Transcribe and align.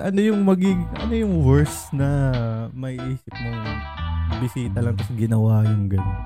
ano 0.00 0.20
yung 0.20 0.40
magig 0.42 0.78
ano 0.96 1.12
yung 1.12 1.44
worst 1.44 1.92
na 1.92 2.08
maiisip 2.72 3.34
mong 3.36 3.60
bisita 4.40 4.80
lang 4.80 4.96
tapos 4.96 5.12
ginawa 5.14 5.62
yung 5.68 5.90
gano'n? 5.90 6.18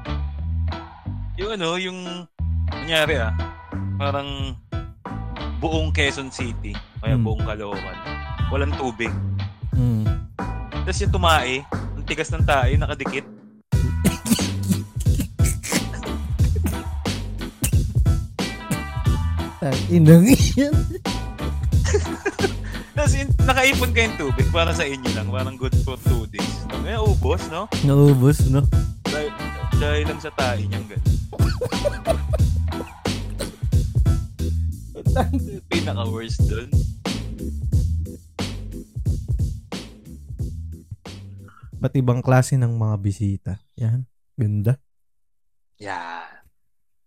Yung 1.35 1.51
ano, 1.51 1.69
yung 1.75 1.99
nangyari 2.71 3.19
ah, 3.19 3.35
parang 3.99 4.55
buong 5.59 5.91
Quezon 5.91 6.31
City, 6.31 6.77
kaya 7.03 7.19
Hmm. 7.19 7.25
buong 7.27 7.43
Caloocan, 7.43 7.97
walang 8.53 8.75
tubig. 8.79 9.11
Mm. 9.75 10.07
Tapos 10.85 11.01
yung 11.01 11.15
tumae, 11.15 11.65
ang 11.73 12.05
tigas 12.07 12.31
ng 12.31 12.45
tae, 12.45 12.79
nakadikit. 12.79 13.27
Inang 19.89 20.29
yan. 20.29 20.77
Tapos 23.05 23.21
in- 23.21 23.37
nakaipon 23.45 23.93
kayong 23.93 24.17
tubig 24.17 24.49
para 24.49 24.73
sa 24.73 24.81
inyo 24.81 25.13
lang, 25.13 25.29
parang 25.29 25.61
good 25.61 25.77
for 25.85 26.01
two 26.09 26.25
days. 26.33 26.65
Kaya 26.73 27.05
ubos, 27.05 27.53
no? 27.53 27.69
Naubos, 27.85 28.49
no? 28.49 28.65
Dahil, 29.05 29.29
dahil 29.77 30.09
lang 30.09 30.17
sa 30.25 30.33
tae 30.33 30.65
niyang 30.65 30.89
ganun. 30.89 31.05
Pinaka-worst 35.69 36.49
dun. 36.49 36.73
Ba't 41.77 41.93
ibang 42.01 42.25
klase 42.25 42.57
ng 42.57 42.73
mga 42.73 42.97
bisita? 43.05 43.61
Yan. 43.85 44.09
Ganda. 44.33 44.81
Yan. 45.77 46.41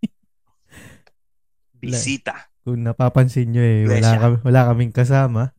Bisita. 1.82 2.54
Kung 2.62 2.86
napapansin 2.86 3.50
nyo 3.50 3.66
eh, 3.66 3.90
wala, 3.90 4.10
kami, 4.22 4.36
wala 4.46 4.62
kaming 4.70 4.94
kasama. 4.94 5.57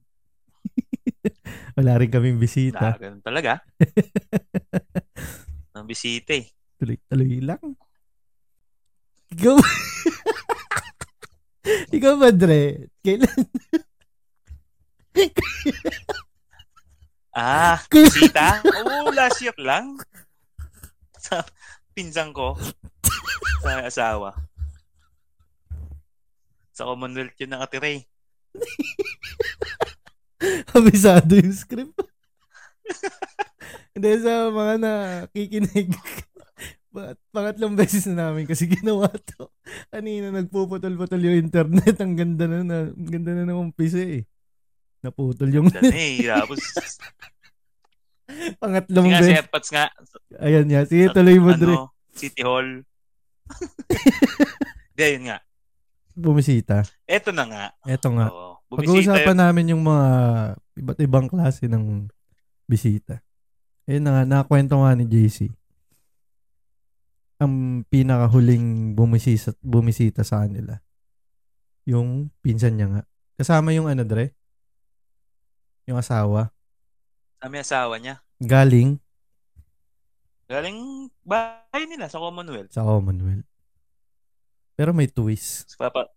wala 1.77 1.99
rin 1.99 2.11
kaming 2.11 2.41
bisita. 2.41 2.97
ganun 2.99 3.23
talaga. 3.23 3.63
Ang 5.79 5.87
bisita 5.87 6.35
eh. 6.35 6.47
Tuloy-tuloy 6.79 7.43
lang. 7.43 7.63
Ikaw, 9.29 9.55
ikaw 11.97 12.13
ba, 12.17 12.33
Dre? 12.33 12.89
Kailan? 13.05 13.39
Ah, 17.39 17.79
bisita? 17.87 18.59
Oo, 18.67 19.15
last 19.15 19.39
year 19.39 19.55
lang. 19.63 19.95
Sa 21.23 21.47
pinsan 21.95 22.35
ko. 22.35 22.59
Sa 23.63 23.79
asawa. 23.85 24.35
Sa 26.75 26.91
Commonwealth 26.91 27.39
yun 27.39 27.55
nakatira 27.55 27.95
eh. 27.95 28.03
Abisado 30.77 31.33
yung 31.37 31.55
script. 31.55 31.97
Hindi, 33.93 34.11
sa 34.23 34.49
mga 34.49 34.75
nakikinig. 34.81 35.89
Ba- 36.89 37.19
Pangatlong 37.31 37.77
beses 37.77 38.09
na 38.09 38.31
namin 38.31 38.49
kasi 38.49 38.65
ginawa 38.65 39.13
to. 39.13 39.53
Kanina 39.93 40.33
nagpuputol-putol 40.33 41.21
yung 41.21 41.37
internet. 41.37 42.01
Ang 42.01 42.17
ganda 42.17 42.45
na, 42.49 42.59
na 42.65 42.77
ang 42.89 43.09
ganda 43.09 43.33
na 43.37 43.45
ng 43.45 43.61
umpisa 43.69 44.01
eh. 44.01 44.25
Naputol 45.05 45.53
yung 45.53 45.69
Dan 45.69 45.93
eh. 45.93 46.25
Tapos, 46.27 46.59
pangatlong 48.59 49.07
nga 49.13 49.21
si 49.21 49.31
beses. 49.31 49.39
Airpods 49.39 49.69
nga. 49.71 49.85
Ayan 50.41 50.67
nga. 50.67 50.81
Sige, 50.89 51.13
tuloy 51.13 51.37
mo, 51.39 51.53
Dre. 51.55 51.77
Ano, 51.77 51.93
City 52.17 52.43
Hall. 52.43 52.83
Hindi, 54.97 55.05
yun 55.13 55.25
nga. 55.31 55.39
Bumisita. 56.19 56.83
Eto 57.07 57.31
na 57.31 57.45
nga. 57.47 57.65
Eto 57.87 58.09
nga. 58.11 58.27
Oo. 58.33 58.48
Pag-uusapan 58.69 59.39
namin 59.39 59.73
yung 59.73 59.83
mga 59.85 60.07
iba't 60.77 60.99
ibang 61.01 61.27
klase 61.27 61.65
ng 61.69 62.09
bisita. 62.69 63.25
Ayun 63.89 64.05
na 64.05 64.13
nga, 64.13 64.23
nakakwento 64.29 64.77
nga 64.77 64.93
ni 64.93 65.09
JC. 65.09 65.49
Ang 67.41 67.87
pinakahuling 67.89 68.93
bumisita, 68.93 69.57
bumisita 69.65 70.21
sa 70.21 70.45
kanila. 70.45 70.77
Yung 71.89 72.29
pinsan 72.45 72.77
niya 72.77 72.89
nga. 72.93 73.03
Kasama 73.41 73.73
yung 73.73 73.89
ano, 73.89 74.05
Dre? 74.05 74.37
Yung 75.89 75.97
asawa. 75.97 76.53
Kami 77.41 77.57
asawa 77.65 77.97
niya. 77.97 78.21
Galing 78.37 79.01
Galing 80.49 81.13
bahay 81.29 81.85
nila 81.85 82.09
sa 82.09 82.17
Commonwealth. 82.17 82.73
sa 82.73 82.81
Commonwealth. 82.81 83.45
Pero 84.81 84.97
may 84.97 85.05
twist. 85.05 85.77
Papa, 85.77 86.09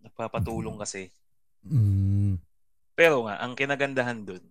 nagpapatulong 0.00 0.80
kasi. 0.80 1.12
Mm. 1.66 2.38
Pero 2.98 3.26
nga, 3.26 3.38
ang 3.42 3.54
kinagandahan 3.54 4.26
dun, 4.26 4.42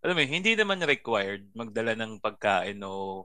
alam 0.00 0.16
mo, 0.16 0.24
hindi 0.24 0.56
naman 0.56 0.80
required 0.80 1.44
magdala 1.52 1.92
ng 1.92 2.20
pagkain 2.24 2.80
o, 2.80 3.24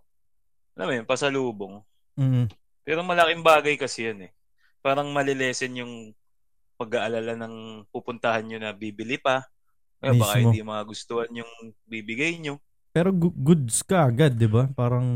alam 0.75 0.85
mo 0.87 0.93
yun, 0.95 1.07
pasalubong. 1.07 1.75
Mm. 2.19 2.51
Pero 2.83 2.99
malaking 3.01 3.43
bagay 3.43 3.75
kasi 3.79 4.11
yan 4.11 4.27
eh. 4.27 4.31
Parang 4.83 5.09
malilesen 5.09 5.79
yung 5.79 5.93
pag-aalala 6.75 7.39
ng 7.39 7.87
pupuntahan 7.89 8.43
nyo 8.43 8.59
na 8.59 8.75
bibili 8.75 9.15
pa. 9.15 9.47
Kaya 10.03 10.13
baka 10.19 10.35
hindi 10.43 10.59
magustuhan 10.61 11.31
yung 11.31 11.51
bibigay 11.87 12.37
nyo. 12.43 12.59
Pero 12.91 13.11
goods 13.15 13.83
ka 13.83 14.07
agad, 14.07 14.35
di 14.35 14.47
ba? 14.47 14.67
Parang 14.71 15.07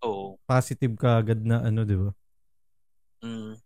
Oo. 0.00 0.40
positive 0.44 0.96
ka 0.96 1.20
agad 1.20 1.40
na 1.40 1.64
ano, 1.64 1.84
di 1.84 1.96
ba? 1.96 2.12
Mm. 3.24 3.56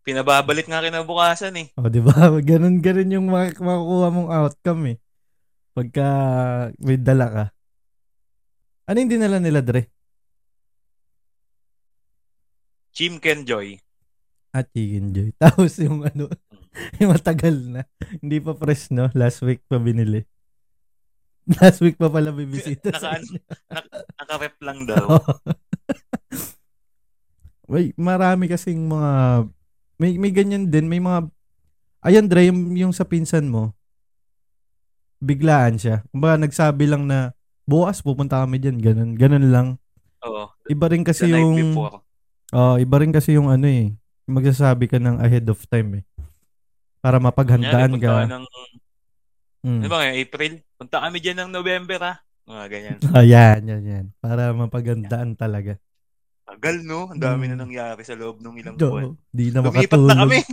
Pinababalik 0.00 0.64
nga 0.64 0.80
kinabukasan 0.80 1.54
eh. 1.60 1.66
O, 1.76 1.86
di 1.86 2.00
ba? 2.00 2.12
Ganun, 2.50 2.80
ganun 2.80 3.14
yung 3.14 3.26
mak- 3.28 3.60
makukuha 3.60 4.08
mong 4.08 4.30
outcome 4.32 4.82
eh. 4.92 4.98
Pagka 5.70 6.06
may 6.80 6.96
dala 6.96 7.26
ka. 7.28 7.44
Ano 8.88 8.96
yung 8.98 9.12
dinala 9.12 9.38
nila, 9.38 9.60
Dre? 9.60 9.86
Chimken 12.90 13.46
Joy. 13.46 13.78
At 14.50 14.66
Chicken 14.74 15.14
Joy. 15.14 15.30
Tapos 15.42 15.78
yung 15.78 16.02
ano, 16.02 16.26
yung 16.98 17.14
matagal 17.14 17.54
na. 17.70 17.82
Hindi 18.18 18.42
pa 18.42 18.52
fresh, 18.52 18.90
no? 18.90 19.06
Last 19.14 19.46
week 19.46 19.62
pa 19.70 19.78
binili. 19.78 20.26
Last 21.60 21.78
week 21.80 21.94
pa 21.94 22.10
pala 22.10 22.34
bibisita 22.34 22.90
sa 22.92 23.14
Naka- 23.14 23.22
inyo. 23.22 23.40
Nak- 23.70 23.90
Naka-rep 24.18 24.56
lang 24.60 24.78
daw. 24.84 25.06
May 27.70 27.94
marami 27.94 28.50
kasing 28.50 28.82
mga 28.82 29.12
may 30.00 30.16
may 30.16 30.32
ganyan 30.32 30.66
din, 30.66 30.88
may 30.88 30.98
mga 30.98 31.28
Ayan 32.00 32.32
Dre, 32.32 32.48
yung, 32.48 32.72
yung 32.72 32.94
sa 32.96 33.04
pinsan 33.04 33.44
mo. 33.44 33.76
Biglaan 35.20 35.76
siya. 35.76 36.00
Kumbaga 36.08 36.40
nagsabi 36.40 36.88
lang 36.88 37.04
na 37.04 37.36
bukas 37.68 38.00
pupunta 38.00 38.40
kami 38.40 38.56
diyan, 38.56 38.80
ganun, 38.80 39.10
ganun 39.20 39.46
lang. 39.52 39.68
Oo. 40.24 40.48
Iba 40.64 40.88
rin 40.88 41.04
kasi 41.04 41.28
The 41.28 41.36
yung 41.44 41.76
before. 41.76 42.00
Oh, 42.56 42.80
iba 42.80 42.96
rin 43.04 43.12
kasi 43.12 43.36
yung 43.36 43.52
ano 43.52 43.68
eh. 43.68 43.92
Magsasabi 44.24 44.88
ka 44.88 44.96
ng 44.96 45.20
ahead 45.20 45.44
of 45.52 45.60
time 45.68 46.00
eh. 46.00 46.04
Para 47.04 47.20
mapaghandaan 47.20 48.00
ka. 48.00 48.14
Ng, 48.26 48.46
Mm. 49.60 49.84
ano 49.84 49.88
ba 49.92 49.96
ngayon, 50.00 50.16
April? 50.24 50.52
Punta 50.80 51.04
kami 51.04 51.20
dyan 51.20 51.38
ng 51.44 51.50
November 51.52 52.00
ha. 52.00 52.14
Mga 52.48 52.64
ganyan. 52.72 52.96
Ayan, 53.20 53.60
yan, 53.68 53.82
yan. 53.84 54.06
Para 54.16 54.56
mapaghandaan 54.56 55.36
talaga. 55.36 55.76
Tagal 56.60 56.84
no? 56.84 57.08
Ang 57.08 57.16
dami 57.16 57.48
Mm. 57.48 57.50
na 57.50 57.64
nangyari 57.64 58.04
sa 58.04 58.12
loob 58.12 58.44
ng 58.44 58.60
ilang 58.60 58.76
buwan. 58.76 59.02
Do, 59.02 59.16
di 59.32 59.48
na 59.48 59.64
Lumipat 59.64 59.96
makatulog. 59.96 60.12
na 60.12 60.20
kami. 60.20 60.38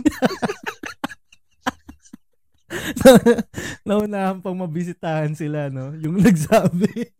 Naunahan 3.84 4.40
pang 4.40 4.56
mabisitahan 4.56 5.32
sila, 5.32 5.68
no? 5.68 5.92
Yung 5.94 6.16
nagsabi. 6.24 7.12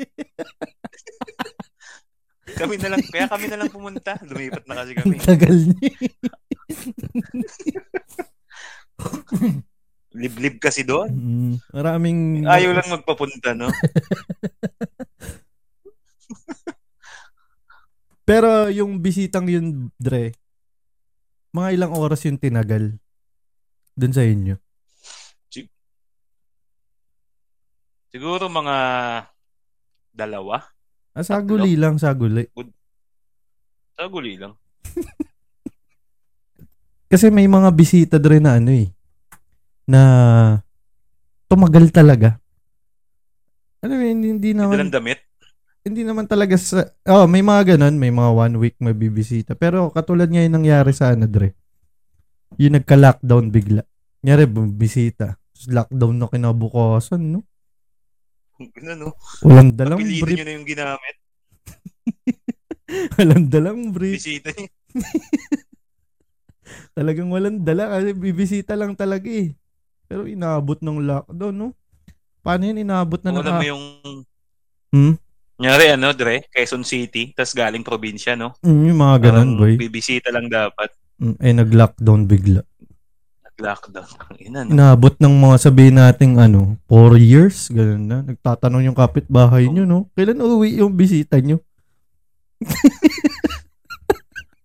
kami 2.48 2.80
na 2.80 2.88
lang, 2.90 3.04
kaya 3.04 3.28
kami 3.28 3.46
na 3.46 3.60
lang 3.60 3.68
pumunta. 3.68 4.16
Lumipat 4.24 4.64
na 4.64 4.80
kasi 4.80 4.96
kami. 4.96 5.20
Tagal 5.20 5.56
niya. 5.68 5.92
Liblib 10.10 10.56
kasi 10.58 10.82
doon. 10.82 11.12
Mm, 11.12 11.52
maraming... 11.70 12.18
Ayaw 12.48 12.72
lang 12.72 12.88
magpapunta, 12.88 13.52
no? 13.52 13.68
Pero 18.28 18.68
yung 18.68 19.00
bisitang 19.00 19.48
yun, 19.48 19.88
Dre, 19.96 20.36
mga 21.56 21.72
ilang 21.72 21.96
oras 21.96 22.28
yung 22.28 22.36
tinagal 22.36 23.00
dun 23.96 24.12
sa 24.12 24.20
inyo. 24.20 24.60
Siguro 28.08 28.48
mga 28.48 28.76
dalawa. 30.12 30.64
Ah, 31.12 31.24
saguli 31.24 31.76
lang, 31.76 32.00
saguli. 32.00 32.48
Saguli 33.96 34.40
lang. 34.40 34.56
Kasi 37.12 37.32
may 37.32 37.48
mga 37.48 37.72
bisita 37.72 38.16
Dre 38.20 38.40
na 38.40 38.60
ano 38.60 38.72
eh, 38.72 38.88
na 39.88 40.02
tumagal 41.48 41.88
talaga. 41.92 42.40
Ano 43.84 43.96
yun, 43.96 44.20
hindi, 44.20 44.28
hindi 44.36 44.50
Hindi 44.52 44.56
naman, 44.56 44.76
lang 44.88 44.92
damit. 44.92 45.27
Hindi 45.86 46.02
naman 46.04 46.26
talaga 46.26 46.58
sa, 46.58 46.84
oh, 47.08 47.26
may 47.30 47.40
mga 47.40 47.76
ganun, 47.76 47.96
may 47.96 48.12
mga 48.12 48.30
one 48.34 48.54
week 48.58 48.76
mabibisita. 48.78 49.54
Pero 49.54 49.88
katulad 49.94 50.28
ngayon 50.28 50.52
nangyari 50.52 50.92
sa 50.92 51.14
ano, 51.14 51.24
Dre, 51.30 51.54
yung 52.60 52.76
nagka-lockdown 52.80 53.48
bigla. 53.52 53.82
Nyari, 54.24 54.44
bisita. 54.74 55.38
Tapos 55.38 55.66
lockdown 55.70 56.16
na 56.18 56.26
kinabukasan, 56.28 57.22
no? 57.22 57.46
Ano, 58.58 58.92
no? 58.98 59.08
Walang 59.46 59.70
dalang 59.78 60.00
Pilitin 60.02 60.22
brief. 60.26 60.36
nyo 60.36 60.44
na 60.44 60.54
yung 60.58 60.66
ginamit. 60.66 61.16
Walang 63.20 63.44
dalang 63.52 63.78
brief. 63.94 64.18
Bisita 64.18 64.50
niyo. 64.50 64.68
Talagang 66.96 67.30
walang 67.32 67.64
dala 67.64 67.96
kasi 67.96 68.12
bibisita 68.12 68.74
lang 68.74 68.98
talaga 68.98 69.28
eh. 69.30 69.54
Pero 70.08 70.26
inaabot 70.26 70.80
ng 70.80 71.04
lockdown, 71.04 71.54
no? 71.54 71.68
Paano 72.42 72.64
yun 72.64 72.82
inaabot 72.82 73.20
na 73.22 73.30
ng... 73.30 73.38
alam 73.44 73.60
mo 73.60 73.66
yung, 73.66 73.84
Hmm? 74.88 75.20
Nyari 75.58 75.90
ano, 75.90 76.14
Dre, 76.14 76.46
Quezon 76.48 76.86
City, 76.86 77.34
tas 77.34 77.50
galing 77.50 77.82
probinsya, 77.82 78.38
no? 78.38 78.54
Mm, 78.62 78.82
yung 78.94 79.00
mga 79.02 79.16
ganun, 79.28 79.50
Parang 79.58 79.58
boy. 79.58 79.74
Bibisita 79.74 80.30
lang 80.30 80.46
dapat. 80.46 80.94
Mm, 81.18 81.36
eh, 81.42 81.54
nag-lockdown 81.58 82.20
bigla. 82.30 82.62
Nag-lockdown. 83.42 84.08
Ina, 84.46 84.58
no? 84.64 84.70
Inaabot 84.70 85.14
ng 85.18 85.34
mga 85.34 85.56
sabihin 85.58 85.98
nating 85.98 86.38
ano, 86.38 86.78
4 86.86 87.18
years, 87.18 87.66
ganun 87.74 88.06
na. 88.06 88.18
Nagtatanong 88.22 88.86
yung 88.86 88.96
kapitbahay 88.96 89.66
nyo, 89.66 89.82
no? 89.82 90.06
Kailan 90.14 90.38
uwi 90.38 90.78
yung 90.78 90.94
bisita 90.94 91.42
nyo? 91.42 91.58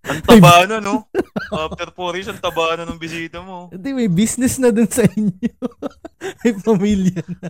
Ang 0.04 0.20
taba 0.28 0.68
na, 0.68 0.84
no? 0.84 1.08
After 1.48 1.88
4 1.90 2.18
years, 2.20 2.28
ang 2.28 2.44
taba 2.44 2.76
na 2.76 2.84
ng 2.84 3.00
bisita 3.00 3.40
mo. 3.40 3.72
Hindi, 3.72 3.96
may 3.96 4.12
business 4.12 4.60
na 4.60 4.68
dun 4.68 4.92
sa 4.92 5.08
inyo. 5.08 5.56
may 6.44 6.54
pamilya 6.60 7.24
na. 7.24 7.48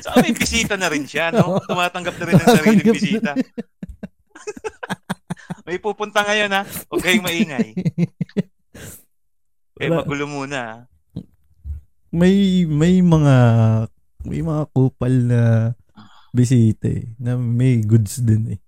Saka 0.00 0.24
may 0.24 0.34
bisita 0.34 0.74
na 0.76 0.88
rin 0.88 1.04
siya, 1.04 1.32
no? 1.32 1.60
Tumatanggap 1.64 2.14
na 2.18 2.24
rin 2.26 2.34
ng 2.36 2.48
sariling 2.48 2.80
Tumatanggap 2.80 2.96
bisita. 2.96 3.32
may 5.68 5.78
pupunta 5.78 6.20
ngayon, 6.24 6.50
ha? 6.52 6.62
Huwag 6.88 7.02
kayong 7.04 7.26
maingay. 7.26 7.68
Eh, 9.80 9.88
magulo 9.88 10.28
muna, 10.28 10.92
may 12.12 12.68
may 12.68 13.00
mga 13.00 13.36
may 14.28 14.44
mga 14.44 14.62
kupal 14.76 15.14
na 15.24 15.72
bisita 16.36 16.84
eh, 16.84 17.08
na 17.16 17.40
may 17.40 17.80
goods 17.80 18.20
din 18.20 18.54
eh. 18.54 18.60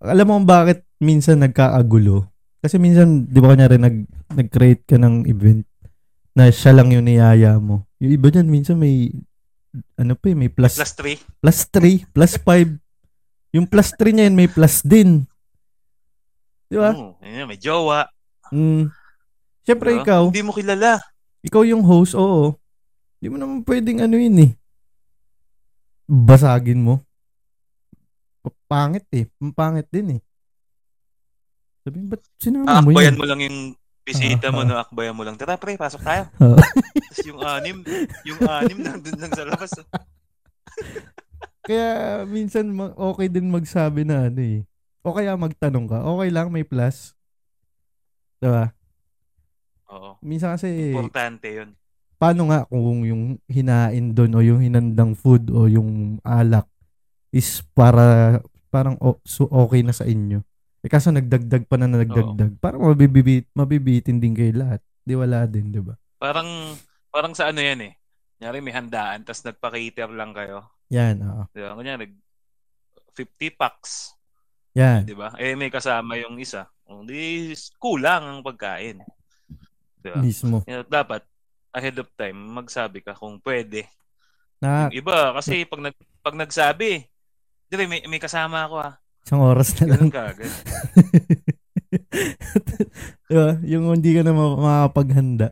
Alam 0.00 0.26
mo 0.28 0.36
bakit 0.48 0.88
minsan 1.04 1.44
nagkakagulo? 1.44 2.32
Kasi 2.60 2.80
minsan, 2.80 3.28
di 3.28 3.38
ba 3.38 3.54
kanya 3.54 3.70
rin 3.70 3.82
nag, 3.84 3.98
nag-create 4.34 4.82
ka 4.88 4.96
ng 4.98 5.28
event 5.28 5.62
na 6.36 6.50
siya 6.50 6.74
lang 6.74 6.90
yung 6.92 7.06
niyaya 7.06 7.56
mo. 7.62 7.86
Yung 8.02 8.12
iba 8.12 8.28
dyan, 8.28 8.50
minsan 8.50 8.76
may 8.76 9.12
ano 9.94 10.12
pa 10.12 10.26
eh, 10.26 10.36
may 10.36 10.48
plus 10.48 10.74
Plus 10.74 10.92
3. 10.94 11.40
plus 11.40 11.58
3, 11.68 12.06
plus 12.10 12.32
5. 12.38 12.78
Yung 13.52 13.66
plus 13.66 13.88
3 13.92 14.12
niya 14.12 14.26
yun, 14.26 14.36
may 14.36 14.46
plus 14.46 14.80
din. 14.80 15.24
Di 16.66 16.76
ba? 16.76 16.92
Ayun, 17.20 17.46
may 17.46 17.56
jowa. 17.56 18.04
Mm. 18.48 18.90
Siyempre 19.62 19.90
Diba? 19.92 20.02
ikaw, 20.02 20.22
Hindi 20.28 20.42
mo 20.42 20.52
kilala. 20.52 21.02
ikaw 21.40 21.62
yung 21.62 21.82
host, 21.82 22.14
oo. 22.14 22.54
Hindi 23.16 23.26
mo 23.28 23.36
naman 23.36 23.58
pwedeng 23.62 23.98
ano 24.00 24.14
yun 24.14 24.36
eh. 24.40 24.52
Basagin 26.04 26.80
mo. 26.80 27.02
Pangit 28.66 29.06
eh. 29.10 29.26
Pangit 29.52 29.86
din 29.88 30.18
eh. 30.18 30.20
Sabihin, 31.82 32.06
ba't 32.06 32.22
sinama 32.36 32.82
mo 32.82 32.90
yun? 32.92 33.14
mo 33.14 33.26
lang 33.26 33.40
yung 33.42 33.58
bisita 34.06 34.54
mo, 34.54 34.62
no? 34.62 34.78
Akbayan 34.78 35.18
mo 35.18 35.26
lang. 35.26 35.34
Tara, 35.34 35.58
pre, 35.58 35.74
pasok 35.74 36.06
tayo. 36.06 36.30
Tapos 36.38 37.26
yung 37.26 37.42
anim, 37.42 37.82
yung 38.22 38.40
anim 38.46 38.78
nandun 38.78 39.18
lang 39.18 39.32
sa 39.34 39.42
labas. 39.42 39.74
oh. 39.82 39.86
Kaya 41.66 42.22
minsan 42.30 42.70
okay 42.94 43.26
din 43.26 43.50
magsabi 43.50 44.06
na 44.06 44.30
ano 44.30 44.38
eh. 44.38 44.62
O 45.02 45.10
kaya 45.10 45.34
magtanong 45.34 45.90
ka, 45.90 45.98
okay 46.06 46.30
lang, 46.30 46.54
may 46.54 46.62
plus. 46.62 47.18
Diba? 48.38 48.70
Oo. 49.90 50.14
Minsan 50.22 50.54
kasi, 50.54 50.94
Importante 50.94 51.50
yun. 51.50 51.74
paano 52.22 52.54
nga 52.54 52.62
kung 52.70 53.02
yung 53.02 53.42
hinain 53.50 54.14
doon 54.14 54.32
o 54.34 54.40
yung 54.46 54.60
hinandang 54.62 55.18
food 55.18 55.50
o 55.50 55.66
yung 55.66 56.22
alak 56.22 56.70
is 57.34 57.60
para 57.74 58.38
parang 58.70 58.94
o, 59.02 59.18
so 59.26 59.50
okay 59.50 59.82
na 59.82 59.94
sa 59.94 60.06
inyo. 60.06 60.46
Eh 60.84 60.90
kaso 60.92 61.08
nagdagdag 61.10 61.64
pa 61.64 61.76
na 61.80 61.88
nagdagdag. 61.88 62.60
Parang 62.60 62.92
mabibibit, 62.92 63.48
mabibitin 63.56 64.20
din 64.20 64.36
kayo 64.36 64.52
lahat. 64.52 64.80
Di 65.06 65.14
wala 65.14 65.46
din, 65.46 65.70
di 65.70 65.80
ba? 65.80 65.94
Parang, 66.18 66.74
parang 67.14 67.32
sa 67.32 67.48
ano 67.54 67.62
yan 67.62 67.80
eh. 67.86 67.92
Kunyari 68.36 68.58
may 68.60 68.74
handaan, 68.74 69.24
tapos 69.24 69.46
nagpa-cater 69.46 70.10
lang 70.12 70.36
kayo. 70.36 70.66
Yan, 70.92 71.22
oo. 71.24 71.42
Di 71.54 71.60
ba? 71.64 71.72
Kunyari, 71.72 72.10
50 73.16 73.54
packs. 73.56 74.12
Yan. 74.76 75.08
Di 75.08 75.16
ba? 75.16 75.32
Eh, 75.40 75.56
may 75.56 75.72
kasama 75.72 76.20
yung 76.20 76.36
isa. 76.36 76.68
O, 76.84 77.00
di, 77.00 77.54
kulang 77.80 78.22
ang 78.28 78.40
pagkain. 78.44 79.00
Di 80.02 80.08
ba? 80.12 80.20
Mismo. 80.20 80.60
Dapat, 80.66 81.24
ahead 81.72 81.96
of 81.96 82.12
time, 82.12 82.36
magsabi 82.36 83.00
ka 83.00 83.16
kung 83.16 83.40
pwede. 83.40 83.88
Na 84.60 84.92
Yung 84.92 85.00
iba, 85.00 85.32
kasi 85.32 85.64
pag, 85.64 85.80
nag, 85.80 85.96
pag 86.20 86.36
nagsabi, 86.36 87.08
dire, 87.72 87.84
may, 87.88 88.04
may 88.04 88.20
kasama 88.20 88.68
ako 88.68 88.76
ah. 88.84 88.94
Isang 89.26 89.42
oras 89.42 89.74
na 89.74 89.90
lang. 89.90 90.06
Ganun 90.06 90.14
ka 90.14 90.22
agad. 90.30 90.46
diba? 93.26 93.58
Yung 93.66 93.90
hindi 93.90 94.14
ka 94.14 94.22
na 94.22 94.30
ma- 94.30 94.56
makakapaghanda. 94.56 95.50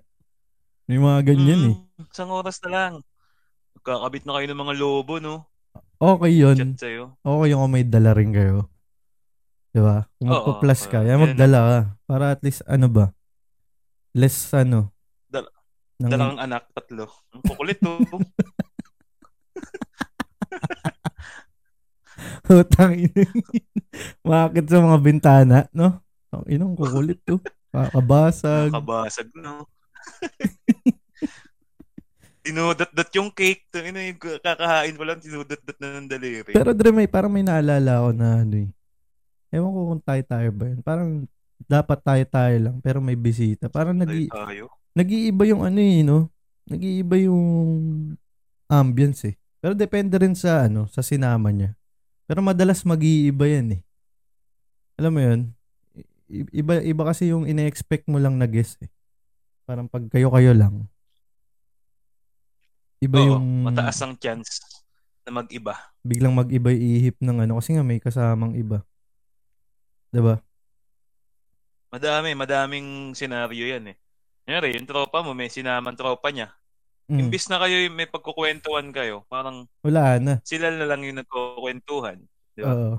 May 0.86 0.96
mga 0.96 1.20
ganyan 1.26 1.60
eh. 1.66 1.74
Mm, 1.74 2.06
Isang 2.06 2.30
oras 2.30 2.62
na 2.62 2.70
lang. 2.70 2.92
Kakabit 3.82 4.22
na 4.24 4.38
kayo 4.38 4.46
ng 4.46 4.62
mga 4.62 4.74
lobo, 4.78 5.18
no? 5.18 5.50
Okay 5.98 6.32
yun. 6.32 6.54
Chat 6.54 6.80
sa'yo. 6.80 7.18
Okay 7.18 7.46
yung 7.50 7.66
kung 7.66 7.74
may 7.74 7.82
dala 7.82 8.14
rin 8.14 8.30
kayo. 8.30 8.70
Di 9.74 9.82
ba? 9.82 10.06
Kung 10.16 10.30
magpa-plus 10.30 10.86
ka, 10.86 11.02
yan 11.02 11.18
magdala 11.18 11.58
ka. 11.58 11.78
Para 12.06 12.24
at 12.30 12.40
least, 12.46 12.62
ano 12.64 12.86
ba? 12.86 13.10
Less, 14.14 14.54
ano? 14.54 14.94
Dal- 15.26 15.50
ng- 15.98 16.08
Dalawang 16.08 16.38
anak, 16.38 16.70
tatlo. 16.70 17.10
Ang 17.34 17.42
kukulit 17.42 17.82
to. 17.82 17.98
Utang. 22.44 22.92
Makakit 24.20 24.66
sa 24.72 24.84
mga 24.84 24.98
bintana, 25.00 25.58
no? 25.72 26.04
Ang 26.34 26.44
inong 26.50 26.74
kukulit 26.76 27.24
to. 27.24 27.40
Kakabasag. 27.72 28.70
Kabasag, 28.70 29.28
no? 29.32 29.64
Tinudat-dat 32.44 33.08
yung 33.16 33.32
cake. 33.32 33.64
to 33.72 33.80
ina 33.80 34.04
yung 34.04 34.20
kakahain 34.20 34.92
pa 34.92 35.04
lang, 35.08 35.24
tinudat-dat 35.24 35.78
na 35.80 35.88
ng 35.96 36.08
daliri. 36.12 36.52
Pero 36.52 36.76
Dre, 36.76 36.92
may, 36.92 37.08
parang 37.08 37.32
may 37.32 37.40
naalala 37.40 38.04
ako 38.04 38.10
na 38.12 38.44
ano 38.44 38.68
eh. 38.68 38.70
Ewan 39.48 39.72
ko 39.72 39.80
kung 39.96 40.04
tayo-tayo 40.04 40.48
ba 40.52 40.64
yun. 40.68 40.80
Parang 40.84 41.24
dapat 41.64 41.98
tayo-tayo 42.04 42.56
lang, 42.60 42.76
pero 42.84 43.00
may 43.00 43.16
bisita. 43.16 43.72
Parang 43.72 43.96
nag 43.96 44.12
tayo. 44.28 44.68
nag-iiba 44.92 45.48
yung 45.48 45.64
ano 45.64 45.80
eh, 45.80 46.04
no? 46.04 46.28
Nag-iiba 46.68 47.16
yung 47.24 47.40
ambience 48.68 49.32
eh. 49.32 49.34
Pero 49.64 49.72
depende 49.72 50.20
rin 50.20 50.36
sa 50.36 50.68
ano, 50.68 50.84
sa 50.92 51.00
sinama 51.00 51.48
niya. 51.48 51.72
Pero 52.24 52.40
madalas 52.40 52.84
mag-iiba 52.88 53.44
yan 53.44 53.78
eh. 53.78 53.82
Alam 54.96 55.12
mo 55.12 55.20
yun? 55.20 55.40
Iba, 56.30 56.80
iba 56.80 57.02
kasi 57.04 57.28
yung 57.30 57.44
ine-expect 57.44 58.08
mo 58.08 58.16
lang 58.16 58.40
na 58.40 58.48
guest 58.48 58.80
eh. 58.80 58.90
Parang 59.68 59.88
pag 59.88 60.04
kayo-kayo 60.08 60.56
lang. 60.56 60.88
Iba 63.04 63.20
Oo, 63.20 63.28
yung 63.36 63.68
mataas 63.68 64.00
ang 64.00 64.16
chance 64.16 64.64
na 65.28 65.40
mag-iba. 65.40 65.76
biglang 66.04 66.32
mag-iba 66.36 66.72
ihip 66.72 67.16
ng 67.20 67.44
ano 67.48 67.60
kasi 67.60 67.76
nga 67.76 67.84
may 67.84 68.00
kasamang 68.00 68.56
iba. 68.56 68.84
'Di 70.12 70.20
ba? 70.20 70.40
Madami, 71.92 72.34
madaming 72.34 73.12
senaryo 73.14 73.64
yan 73.70 73.92
eh. 73.92 73.96
Kunyari, 74.44 74.76
yung 74.76 74.88
tropa 74.88 75.24
mo, 75.24 75.32
may 75.32 75.48
sinaman 75.48 75.96
tropa 75.96 76.28
niya. 76.28 76.52
Mm, 77.04 77.20
Imbis 77.20 77.46
na 77.46 77.60
kayo 77.60 77.76
yung 77.78 77.94
may 77.94 78.08
pagkukwentuhan 78.08 78.88
kayo, 78.88 79.28
parang 79.28 79.68
wala 79.80 80.16
na. 80.16 80.34
sila 80.40 80.72
na 80.72 80.88
lang 80.88 81.04
yung 81.04 81.20
nagkukwentuhan. 81.20 82.16
Di 82.52 82.60
ba? 82.60 82.72
Oo. 82.72 82.94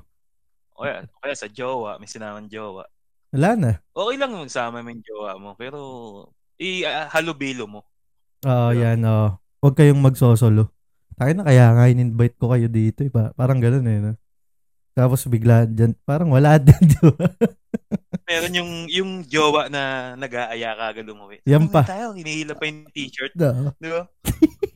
O 0.72 0.80
kaya, 0.80 1.02
o 1.04 1.18
kaya 1.18 1.34
sa 1.34 1.48
jowa, 1.48 1.98
may 1.98 2.06
sinaman 2.06 2.46
jowa. 2.46 2.86
wala 3.30 3.50
na. 3.52 3.72
Okay 3.90 4.16
lang 4.16 4.30
magsama 4.30 4.78
mo 4.78 4.88
yung 4.88 5.02
jowa 5.02 5.32
mo, 5.36 5.50
pero 5.52 5.78
i-halubilo 6.56 7.66
mo. 7.66 7.80
Oo, 8.42 8.70
Diba? 8.70 8.94
yan. 8.94 9.02
oo. 9.02 9.34
Huwag 9.58 9.74
kayong 9.74 9.98
magsosolo. 9.98 10.70
Tayo 11.16 11.32
na 11.32 11.42
kaya 11.42 11.72
nga 11.72 11.88
in-invite 11.88 12.36
ko 12.36 12.52
kayo 12.52 12.68
dito. 12.68 13.02
Eh. 13.02 13.10
Pa- 13.10 13.32
parang 13.32 13.58
ganun 13.58 13.84
eh. 13.84 13.98
No? 13.98 14.12
Tapos 14.92 15.26
bigla 15.26 15.66
dyan, 15.66 15.98
parang 16.04 16.30
wala 16.30 16.56
din, 16.62 16.78
di 16.78 17.00
ba? 17.02 17.26
Meron 18.24 18.54
yung, 18.56 18.72
yung 18.88 19.10
jowa 19.28 19.68
na 19.68 20.14
nag-aaya 20.16 20.72
ka 20.72 20.84
agad 20.94 21.06
umuwi. 21.12 21.44
Yan 21.44 21.68
pa. 21.68 21.84
tayo, 21.84 22.16
hinihila 22.16 22.56
pa 22.56 22.64
yung 22.64 22.88
t-shirt. 22.94 23.36
Oo. 23.36 23.74
Di 23.76 23.88
ba? 23.92 24.02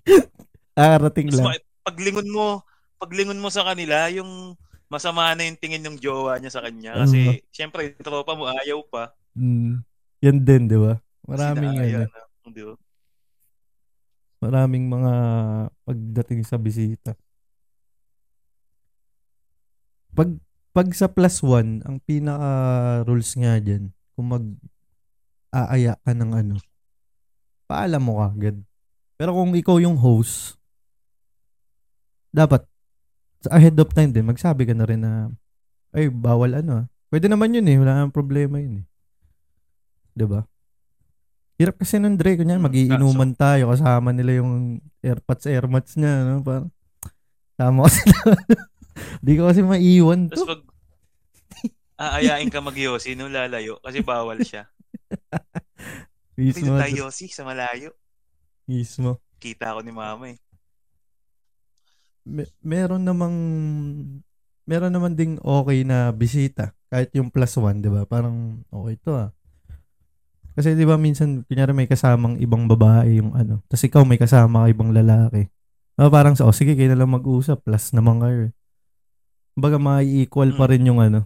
Arating 0.96 1.32
lang. 1.32 1.56
paglingon 1.80 2.28
mo, 2.28 2.60
paglingon 3.00 3.40
mo 3.40 3.48
sa 3.48 3.64
kanila, 3.64 4.12
yung 4.12 4.54
masama 4.90 5.32
na 5.32 5.48
yung 5.48 5.56
tingin 5.56 5.80
ng 5.86 5.96
jowa 5.96 6.36
niya 6.36 6.52
sa 6.52 6.60
kanya. 6.66 6.98
Kasi, 7.00 7.40
syempre, 7.54 7.94
yung 7.94 8.04
tropa 8.04 8.36
mo 8.36 8.50
ayaw 8.50 8.84
pa. 8.84 9.14
Mm, 9.32 9.80
yan 10.20 10.38
din, 10.42 10.62
di 10.68 10.76
ba? 10.76 11.00
Maraming 11.24 11.78
ano, 11.78 12.04
na, 12.04 12.50
di 12.50 12.62
ba? 12.66 12.74
maraming 14.40 14.88
mga 14.88 15.12
pagdating 15.84 16.40
sa 16.48 16.56
bisita. 16.56 17.12
Pag 20.16 20.34
pag 20.80 20.96
sa 20.96 21.12
plus 21.12 21.44
one, 21.44 21.84
ang 21.84 22.00
pinaka 22.00 22.48
rules 23.04 23.36
nga 23.36 23.60
dyan, 23.60 23.92
kung 24.16 24.32
mag 24.32 24.44
aaya 25.52 26.00
ka 26.00 26.16
ng 26.16 26.32
ano, 26.32 26.56
paalam 27.68 28.00
mo 28.00 28.24
ka 28.24 28.32
agad. 28.32 28.56
Pero 29.20 29.36
kung 29.36 29.52
ikaw 29.52 29.76
yung 29.76 30.00
host, 30.00 30.56
dapat 32.32 32.64
ahead 33.52 33.76
of 33.76 33.92
time 33.92 34.08
din, 34.08 34.24
magsabi 34.24 34.64
ka 34.64 34.72
na 34.72 34.88
rin 34.88 35.04
na, 35.04 35.28
ay, 35.92 36.08
bawal 36.08 36.56
ano 36.56 36.72
ah. 36.72 36.86
Pwede 37.12 37.28
naman 37.28 37.52
yun 37.52 37.68
eh. 37.68 37.76
Wala 37.76 38.00
nang 38.00 38.14
problema 38.14 38.56
yun 38.56 38.80
eh. 38.80 38.86
ba? 40.24 40.48
Hirap 41.60 41.76
kasi 41.76 41.98
nun, 41.98 42.14
Dre. 42.14 42.38
Kunya, 42.38 42.56
magiinuman 42.56 43.34
tayo. 43.34 43.74
Kasama 43.74 44.14
nila 44.14 44.38
yung 44.38 44.78
airpods, 45.02 45.50
airmats 45.50 45.98
niya. 45.98 46.22
No? 46.22 46.46
Parang, 46.46 46.70
tama 47.58 47.84
kasi 47.90 48.06
Di 49.20 49.36
ko 49.36 49.48
kasi 49.50 49.60
maiwan 49.64 50.30
Tapos 50.30 50.46
to. 50.46 50.48
pag 50.48 50.62
aayain 52.00 52.48
ka 52.48 52.64
mag-yosi, 52.64 53.12
no 53.12 53.28
lalayo 53.28 53.76
kasi 53.84 54.00
bawal 54.00 54.40
siya. 54.40 54.64
Mismo. 56.34 56.72
Dito 56.72 56.80
tayo 56.80 56.94
yosi 57.04 57.28
sa 57.28 57.44
malayo. 57.44 57.92
Mismo. 58.64 59.20
Kita 59.36 59.76
ko 59.76 59.84
ni 59.84 59.92
mama 59.92 60.32
eh. 60.32 60.38
Me- 62.24 62.48
meron 62.62 63.04
namang 63.04 63.36
meron 64.64 64.92
naman 64.92 65.12
ding 65.12 65.36
okay 65.40 65.82
na 65.82 66.08
bisita 66.10 66.72
kahit 66.88 67.12
yung 67.12 67.28
plus 67.28 67.52
one, 67.56 67.80
'di 67.80 67.90
ba? 67.90 68.08
Parang 68.08 68.64
okay 68.66 68.96
to 68.96 69.12
ah. 69.12 69.30
Kasi 70.52 70.72
'di 70.72 70.84
ba 70.84 70.96
minsan 70.96 71.44
kunyari 71.44 71.72
may 71.72 71.86
kasamang 71.86 72.40
ibang 72.40 72.64
babae 72.64 73.20
yung 73.20 73.32
ano, 73.32 73.60
tapos 73.68 73.84
ikaw 73.84 74.02
may 74.02 74.16
kasama 74.16 74.64
ka 74.64 74.72
ibang 74.72 74.90
lalaki. 74.90 75.48
Ah, 75.94 76.08
parang 76.08 76.32
sa 76.32 76.48
oh, 76.48 76.54
sige 76.54 76.72
kayo 76.72 76.88
na 76.88 76.96
lang 76.96 77.12
mag-usap, 77.12 77.60
plus 77.60 77.92
naman 77.92 78.24
kayo. 78.24 78.48
eh. 78.48 78.52
Kumbaga 79.52 79.76
mai-equal 79.76 80.56
pa 80.56 80.64
Mm. 80.64 80.70
rin 80.72 80.88
yung 80.88 81.00
ano 81.02 81.20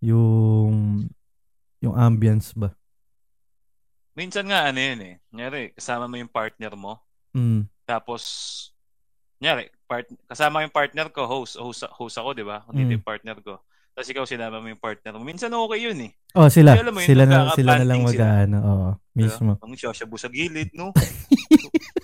yung 0.00 1.06
yung 1.78 1.94
ambience 1.94 2.54
ba. 2.54 2.74
Minsan 4.18 4.50
nga 4.50 4.66
ano 4.66 4.78
yun 4.82 5.00
eh. 5.02 5.14
Nyari, 5.30 5.62
kasama 5.78 6.10
mo 6.10 6.18
yung 6.18 6.30
partner 6.30 6.74
mo. 6.74 6.98
Mm. 7.30 7.70
Tapos, 7.86 8.22
nyari, 9.38 9.70
part, 9.86 10.10
kasama 10.26 10.66
yung 10.66 10.74
partner 10.74 11.06
ko, 11.14 11.22
host, 11.30 11.54
host, 11.54 11.86
host 11.94 12.18
ako, 12.18 12.34
di 12.34 12.42
ba? 12.42 12.66
Hindi 12.66 12.82
Mm. 12.82 12.94
yung 12.98 13.06
partner 13.06 13.38
ko. 13.38 13.62
Tapos 13.94 14.10
ikaw 14.14 14.26
sinama 14.26 14.62
mo 14.62 14.70
yung 14.70 14.78
partner 14.78 15.14
mo. 15.14 15.26
Minsan 15.26 15.54
okay 15.54 15.86
yun 15.86 15.98
eh. 16.06 16.12
Oh, 16.34 16.46
sila. 16.46 16.74
Kaya 16.78 16.86
alam 16.86 16.94
mo 16.94 17.02
sila 17.02 17.24
na 17.26 17.50
sila 17.50 17.82
na 17.82 17.86
lang 17.86 18.06
mag-ano, 18.06 18.56
oo, 18.62 18.88
mismo. 19.10 19.58
Ang 19.58 19.74
shoshabu 19.74 20.14
sa 20.14 20.30
gilid, 20.30 20.70
no? 20.74 20.94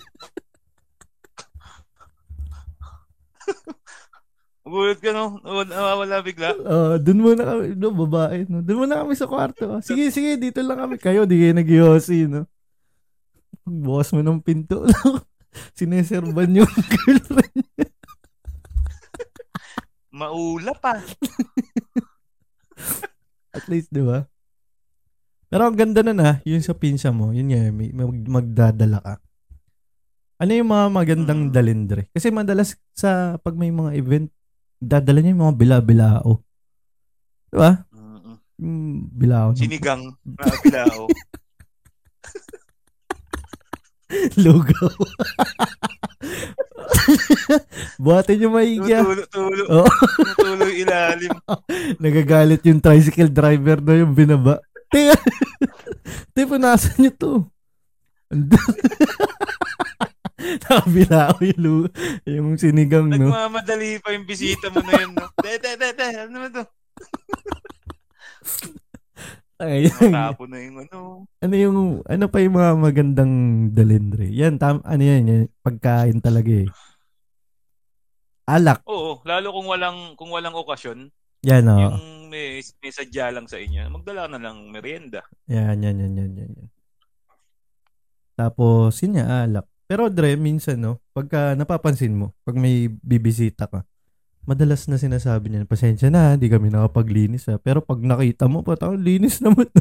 Gulat 4.65 4.97
ka, 4.97 5.13
no? 5.13 5.37
Nawawala 5.45 6.25
bigla. 6.25 6.57
Uh, 6.57 6.97
dun 6.97 7.21
muna 7.21 7.45
kami, 7.45 7.77
no, 7.77 7.93
babae, 7.93 8.49
no. 8.49 8.65
Dun 8.65 8.81
muna 8.81 9.05
kami 9.05 9.13
sa 9.13 9.29
kwarto. 9.29 9.77
Sige, 9.85 10.09
sige, 10.09 10.41
dito 10.41 10.57
lang 10.65 10.81
kami. 10.81 10.97
Kayo, 10.97 11.29
di 11.29 11.37
kayo 11.37 11.53
nag-yosi, 11.53 12.25
no. 12.25 12.49
Bukas 13.61 14.09
mo 14.09 14.25
ng 14.25 14.41
pinto, 14.41 14.81
no. 14.81 15.21
Sineserban 15.77 16.49
yung 16.49 16.65
girlfriend. 16.91 17.93
Maula 20.09 20.73
pa. 20.73 20.97
At 23.55 23.69
least, 23.69 23.93
di 23.93 24.01
ba? 24.01 24.25
Pero 25.45 25.61
ang 25.61 25.77
ganda 25.77 26.01
na 26.01 26.11
na, 26.11 26.29
yung 26.41 26.59
sa 26.59 26.73
pinsa 26.73 27.13
mo, 27.13 27.29
yun 27.31 27.53
nga, 27.53 27.69
may, 27.69 27.93
mag- 27.93 28.27
magdadala 28.27 28.97
ka. 28.97 29.21
Ano 30.35 30.51
yung 30.51 30.67
mga 30.67 30.85
magandang 30.91 31.41
Mm. 31.47 31.51
dalindre? 31.53 32.01
Kasi 32.11 32.27
madalas 32.27 32.75
sa, 32.91 33.39
pag 33.39 33.55
may 33.55 33.71
mga 33.71 33.95
event, 33.95 34.27
dadala 34.85 35.19
niya 35.19 35.33
yung 35.33 35.43
mga 35.43 35.57
bila-bilao. 35.57 36.31
Di 37.47 37.55
ba? 37.55 37.71
Yung 38.55 38.77
bilao. 39.09 39.51
ng- 39.51 39.57
Sinigang 39.57 40.03
na 40.23 40.43
bilao. 40.63 41.09
Lugaw. 44.37 44.93
Buhatin 47.97 48.39
yung 48.39 48.53
maigi. 48.53 48.91
ah. 48.91 49.01
Tulo, 49.01 49.23
tulo. 49.27 49.63
Oo. 49.73 49.89
Tulo 50.35 50.63
yung 50.63 50.79
ilalim. 50.79 51.33
Nagagalit 51.97 52.61
yung 52.63 52.79
tricycle 52.79 53.27
driver 53.29 53.81
na 53.81 53.93
yung 53.97 54.13
binaba. 54.13 54.61
Te, 54.87 55.11
te, 56.31 56.45
punasan 56.45 56.95
niyo 56.97 57.11
to. 57.11 57.31
Andun. 60.55 60.63
Nakabilao 60.63 61.35
yung, 61.43 61.59
lu- 61.59 61.91
yung 62.23 62.47
sinigang, 62.55 63.11
no? 63.11 63.27
Nagmamadali 63.27 63.99
pa 63.99 64.15
yung 64.15 64.23
bisita 64.23 64.71
mo 64.71 64.79
na 64.79 64.93
yun. 64.95 65.11
No? 65.11 65.27
Te, 65.43 65.59
te, 65.59 65.75
te, 65.75 65.89
te. 65.91 66.07
Ano 66.23 66.31
naman 66.31 66.49
to? 66.55 66.63
Ay, 69.55 69.87
Matapo 69.87 70.51
na 70.51 70.59
yung 70.59 70.83
ano. 70.83 70.97
ano 71.39 71.53
yung, 71.55 71.77
ano 72.03 72.25
pa 72.27 72.43
yung 72.43 72.55
mga 72.59 72.71
magandang 72.75 73.33
dalindre? 73.71 74.27
Yan, 74.27 74.59
tam, 74.59 74.83
ano 74.83 74.99
yan, 74.99 75.23
yan, 75.31 75.41
pagkain 75.63 76.19
talaga 76.19 76.51
eh. 76.51 76.67
Alak. 78.45 78.83
Oo, 78.83 79.23
lalo 79.23 79.55
kung 79.55 79.67
walang 79.71 80.13
kung 80.19 80.29
walang 80.29 80.53
okasyon, 80.59 81.07
Yan, 81.47 81.71
oh. 81.71 81.79
yung 81.79 82.27
may, 82.27 82.59
may 82.83 82.91
sadya 82.91 83.31
lang 83.31 83.47
sa 83.47 83.55
inyo, 83.55 83.87
magdala 83.89 84.27
na 84.27 84.43
lang 84.43 84.69
merienda. 84.75 85.23
Yan, 85.47 85.79
yan, 85.79 86.03
yan, 86.03 86.13
yan, 86.19 86.31
yan, 86.35 86.51
yan. 86.51 86.69
Tapos, 88.35 88.99
yun 88.99 89.15
nga, 89.15 89.47
alak. 89.47 89.65
Pero, 89.85 90.09
Dre, 90.09 90.33
minsan, 90.33 90.81
no, 90.81 90.97
pagka 91.13 91.53
napapansin 91.53 92.17
mo, 92.17 92.33
pag 92.41 92.57
may 92.57 92.89
bibisita 92.89 93.69
ka, 93.69 93.85
madalas 94.45 94.85
na 94.89 94.97
sinasabi 94.97 95.49
niya, 95.53 95.69
pasensya 95.69 96.09
na, 96.09 96.33
hindi 96.33 96.49
kami 96.49 96.73
nakapaglinis, 96.73 97.49
ha. 97.49 97.61
Pero 97.61 97.85
pag 97.85 98.01
nakita 98.01 98.49
mo, 98.49 98.65
patang 98.65 98.97
linis 98.97 99.41
naman. 99.41 99.69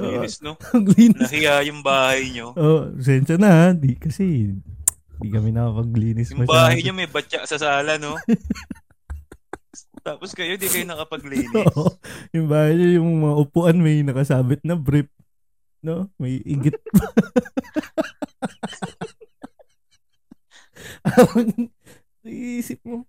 Linis, 0.00 0.40
no? 0.40 0.56
linis. 0.96 1.28
Nahiya 1.28 1.60
yung 1.68 1.84
bahay 1.84 2.32
nyo. 2.32 2.56
Oh, 2.56 2.88
pasensya 2.94 3.36
na. 3.36 3.76
Di, 3.76 3.98
kasi, 4.00 4.54
di 5.20 5.28
kami 5.28 5.52
nakapaglinis. 5.52 6.32
Yung 6.32 6.48
bahay 6.48 6.80
nyo 6.80 6.94
may 6.96 7.10
batya 7.10 7.44
sa 7.44 7.60
sala, 7.60 8.00
no? 8.00 8.16
Tapos 10.06 10.32
kayo, 10.32 10.56
di 10.56 10.72
kayo 10.72 10.88
nakapaglinis. 10.88 11.52
Oo. 11.52 12.00
yung 12.32 12.48
bahay 12.48 12.80
niya, 12.80 12.96
yung 12.96 13.12
mga 13.20 13.34
upuan 13.44 13.76
may 13.76 14.00
nakasabit 14.00 14.64
na 14.64 14.72
brief. 14.78 15.10
No? 15.84 16.08
May 16.16 16.40
igit 16.48 16.80
Iisip 22.20 22.80
mo, 22.84 23.08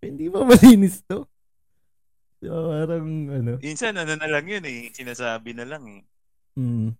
hindi 0.00 0.30
ba 0.32 0.44
malinis 0.44 1.04
to? 1.04 1.28
So, 2.38 2.70
parang, 2.70 3.06
ano, 3.28 3.52
Minsan, 3.58 3.98
ano 3.98 4.14
na 4.14 4.28
lang 4.30 4.46
yun 4.46 4.62
eh. 4.62 4.94
Sinasabi 4.94 5.58
na 5.58 5.66
lang 5.66 5.82
eh. 5.90 6.02
mm, 6.54 6.94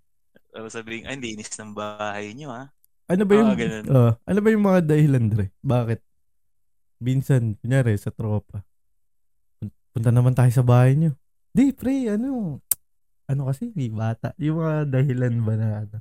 Para 0.50 0.66
sabihin, 0.66 1.06
ay, 1.06 1.14
hindi 1.14 1.38
inis 1.38 1.54
ng 1.54 1.72
bahay 1.72 2.34
nyo, 2.34 2.50
ha? 2.50 2.74
ano 3.08 3.22
ba 3.24 3.32
yung, 3.32 3.48
Ah, 3.48 3.56
ganun. 3.56 3.84
oh, 3.88 4.12
ano 4.20 4.38
ba 4.42 4.48
yung 4.52 4.66
mga 4.66 4.80
dahilan, 4.84 5.24
Dre? 5.30 5.46
Bakit? 5.62 6.00
Minsan, 6.98 7.56
kunyari, 7.56 7.94
sa 7.96 8.10
tropa, 8.10 8.66
pun- 9.56 9.72
punta 9.94 10.10
naman 10.10 10.34
tayo 10.34 10.50
sa 10.50 10.60
bahay 10.60 10.92
nyo. 10.92 11.14
Di, 11.48 11.70
pre, 11.72 12.10
ano, 12.10 12.58
ano 13.24 13.40
kasi, 13.48 13.70
di 13.72 13.88
bata. 13.88 14.34
Yung 14.36 14.60
mga 14.60 14.90
dahilan 14.90 15.34
ba 15.40 15.54
na, 15.54 15.68
ano, 15.86 15.96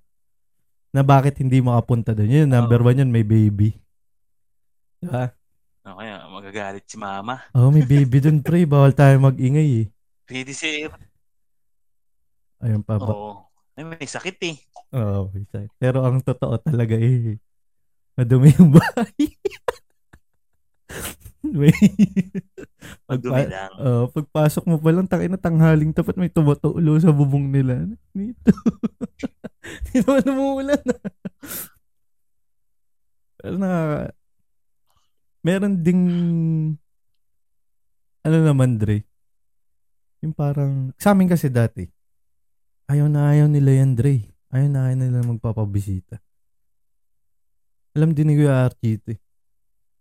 na 0.92 1.02
bakit 1.04 1.40
hindi 1.40 1.60
makapunta 1.60 2.16
doon. 2.16 2.46
Yun, 2.46 2.50
number 2.50 2.80
one 2.82 3.00
yun, 3.04 3.12
may 3.12 3.24
baby. 3.24 3.76
Diba? 5.04 5.32
O 5.88 5.96
kaya, 5.96 6.28
magagalit 6.28 6.84
si 6.84 7.00
mama. 7.00 7.48
Oh, 7.56 7.72
may 7.72 7.86
baby 7.88 8.20
doon, 8.20 8.44
pre. 8.44 8.68
Bawal 8.68 8.92
tayo 8.92 9.16
mag-ingay 9.24 9.68
eh. 9.84 9.88
Pwede 10.28 10.52
si 10.52 10.84
Ayun 12.58 12.82
pa 12.82 12.98
ba? 12.98 13.14
Oo. 13.14 13.48
Ay, 13.78 13.86
may 13.86 14.10
sakit 14.10 14.38
eh. 14.50 14.58
Oo, 14.98 15.30
may 15.30 15.46
sakit. 15.46 15.72
Pero 15.78 16.02
ang 16.02 16.18
totoo 16.20 16.58
talaga 16.58 16.98
eh, 16.98 17.38
madumi 18.18 18.50
yung 18.58 18.74
bahay. 18.74 19.38
may, 21.46 21.72
Madumi 23.06 23.46
lang. 23.46 23.72
Oh, 23.78 24.10
pagpasok 24.10 24.64
mo 24.66 24.76
pa 24.82 24.90
lang, 24.92 25.06
takin 25.06 25.32
na 25.32 25.40
tanghaling 25.40 25.94
tapat, 25.94 26.18
may 26.18 26.32
tumatulo 26.34 26.98
sa 26.98 27.14
bubong 27.14 27.48
nila. 27.54 27.86
Dito. 28.12 28.52
Hindi 29.92 29.98
naman 30.04 30.26
umuulan. 30.28 30.84
Pero 33.38 33.56
na, 33.60 33.72
meron 35.46 35.80
ding, 35.82 36.04
ano 38.26 38.38
naman, 38.44 38.76
Dre, 38.82 39.06
yung 40.26 40.34
parang, 40.34 40.92
sa 40.98 41.14
amin 41.14 41.30
kasi 41.30 41.48
dati, 41.48 41.86
ayaw 42.90 43.08
na 43.08 43.32
ayaw 43.32 43.48
nila 43.48 43.84
yan, 43.84 43.94
Dre. 43.94 44.34
Ayaw 44.50 44.70
na 44.72 44.80
ayaw 44.90 44.98
nila 44.98 45.20
magpapabisita. 45.28 46.18
Alam 47.98 48.14
din 48.14 48.30
ni 48.30 48.36
Kuya 48.38 48.66
Archie 48.66 49.02
eh. 49.10 49.20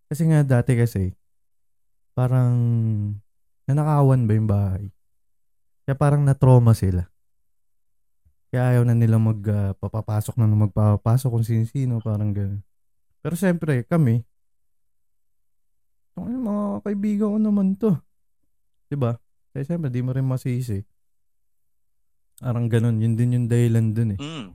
Kasi 0.07 0.23
nga 0.31 0.47
dati 0.47 0.79
kasi, 0.79 1.11
parang 2.15 2.55
nanakawan 3.67 4.25
ba 4.25 4.33
yung 4.33 4.49
bahay? 4.49 4.85
Kaya 5.85 5.97
parang 5.99 6.23
na-trauma 6.23 6.73
sila. 6.75 7.11
Kaya 8.51 8.77
ayaw 8.77 8.83
na 8.87 8.95
nila 8.95 9.19
magpapapasok 9.19 10.39
na 10.39 10.47
magpapasok 10.47 11.29
kung 11.29 11.47
sino-sino, 11.47 11.99
parang 11.99 12.31
gano'n. 12.31 12.63
Pero 13.21 13.35
siyempre, 13.35 13.83
kami, 13.83 14.23
"Tangina, 16.15 16.39
mga 16.39 16.65
kaibigan 16.87 17.33
ko 17.35 17.39
naman 17.43 17.75
to. 17.75 17.93
'Di 18.87 18.97
ba? 18.97 19.19
Kaya 19.51 19.67
siyempre, 19.67 19.91
di 19.91 20.01
mo 20.01 20.15
rin 20.15 20.25
masisi. 20.25 20.81
Parang 22.37 22.69
ganun, 22.69 23.01
yun 23.01 23.17
din 23.17 23.35
yung 23.35 23.47
dahilan 23.49 23.97
dun 23.97 24.11
eh. 24.15 24.21
Mm. 24.21 24.49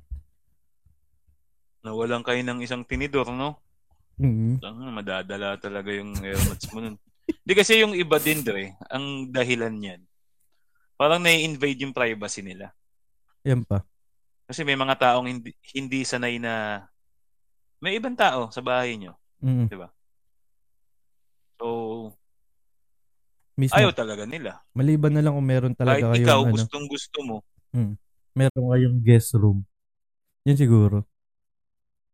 Nawalan 1.82 2.22
kayo 2.22 2.42
ng 2.46 2.62
isang 2.62 2.86
tinidor, 2.86 3.26
no? 3.34 3.58
Mm. 4.22 4.62
Ang 4.62 4.78
madadala 4.94 5.58
talaga 5.58 5.90
yung 5.90 6.14
airmats 6.22 6.70
mo 6.70 6.78
nun. 6.78 7.02
Hindi 7.42 7.54
kasi 7.58 7.82
yung 7.82 7.98
iba 7.98 8.22
din, 8.22 8.46
Dre, 8.46 8.78
ang 8.86 9.34
dahilan 9.34 9.74
niyan. 9.74 10.02
Parang 10.94 11.26
nai-invade 11.26 11.82
yung 11.82 11.98
privacy 11.98 12.46
nila. 12.46 12.70
Yan 13.48 13.66
pa. 13.66 13.82
Kasi 14.46 14.68
may 14.68 14.76
mga 14.76 14.96
taong 15.00 15.28
hindi, 15.28 15.56
hindi 15.72 16.04
sanay 16.04 16.38
na 16.38 16.86
may 17.82 17.98
ibang 17.98 18.14
tao 18.14 18.54
sa 18.54 18.62
bahay 18.62 19.00
nyo. 19.00 19.18
Mm. 19.42 19.72
So, 21.58 21.68
Mismo. 23.58 23.78
ayaw 23.78 23.92
talaga 23.94 24.26
nila. 24.26 24.62
Maliban 24.74 25.14
na 25.14 25.22
lang 25.26 25.34
kung 25.34 25.48
meron 25.48 25.74
talaga 25.74 26.14
Kahit 26.14 26.22
kayong 26.22 26.26
ikaw, 26.26 26.40
ano, 26.46 26.54
gustong 26.54 26.86
gusto 26.90 27.18
mo. 27.26 27.38
meron 28.38 28.66
kayong 28.74 28.98
guest 29.02 29.34
room. 29.38 29.66
Yun 30.46 30.58
siguro. 30.58 30.98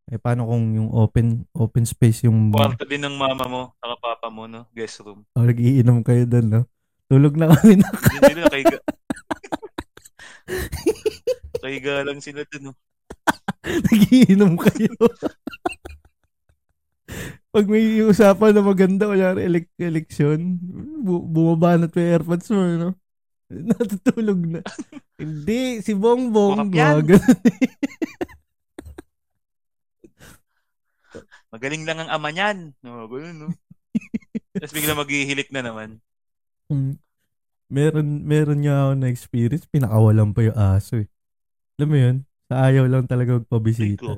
Eh 0.08 0.16
paano 0.16 0.48
kung 0.48 0.72
yung 0.72 0.88
open 0.96 1.44
open 1.52 1.84
space 1.84 2.24
yung 2.24 2.48
Kwarto 2.48 2.88
din 2.88 3.04
ng 3.04 3.20
mama 3.20 3.44
mo, 3.44 3.62
saka 3.76 3.96
papa 4.00 4.28
mo, 4.32 4.48
no? 4.48 4.64
Guest 4.72 5.04
room. 5.04 5.28
oh, 5.36 5.44
nagiinom 5.44 6.00
kayo 6.00 6.24
doon, 6.24 6.48
no? 6.48 6.62
Tulog 7.12 7.36
na 7.36 7.52
kami 7.52 7.76
na. 7.80 7.88
Hindi 7.92 8.32
nila 8.32 8.48
nakahiga. 8.48 8.80
Nakahiga 11.58 12.06
lang 12.06 12.20
sila 12.22 12.46
dun, 12.48 12.72
no? 12.72 12.74
nagiinom 13.88 14.56
kayo. 14.60 14.94
Pag 17.52 17.66
may 17.66 18.04
usapan 18.04 18.54
na 18.54 18.62
maganda, 18.62 19.10
kunyari 19.10 19.48
elek 19.48 19.68
eleksyon, 19.80 20.60
bu- 21.02 21.26
bumaba 21.26 21.80
na 21.80 21.88
ito 21.90 21.98
yung 21.98 22.14
airpods 22.14 22.48
mo, 22.54 22.62
no? 22.78 22.90
Natutulog 23.72 24.40
na. 24.44 24.62
Hindi, 25.22 25.82
si 25.82 25.96
Bongbong. 25.96 26.70
Mga. 26.70 27.18
Magaling 31.50 31.84
lang 31.88 31.98
ang 32.04 32.12
ama 32.12 32.30
niyan. 32.30 32.76
No, 32.84 33.08
ganun, 33.08 33.48
no? 33.48 33.50
Tapos 34.54 34.74
bigla 34.76 34.94
maghihilik 34.94 35.50
na 35.50 35.62
naman. 35.64 35.90
Mm. 36.68 37.00
meron, 37.72 38.08
meron 38.28 38.60
nga 38.60 38.76
ako 38.84 38.94
na 39.00 39.08
experience, 39.08 39.64
pinakawalan 39.72 40.36
pa 40.36 40.52
yung 40.52 40.58
aso 40.60 41.00
eh. 41.00 41.08
Alam 41.78 41.90
mo 41.94 41.98
yun? 42.02 42.16
Sa 42.50 42.56
ayaw 42.58 42.90
lang 42.90 43.06
talaga 43.06 43.38
magpabisita. 43.38 44.18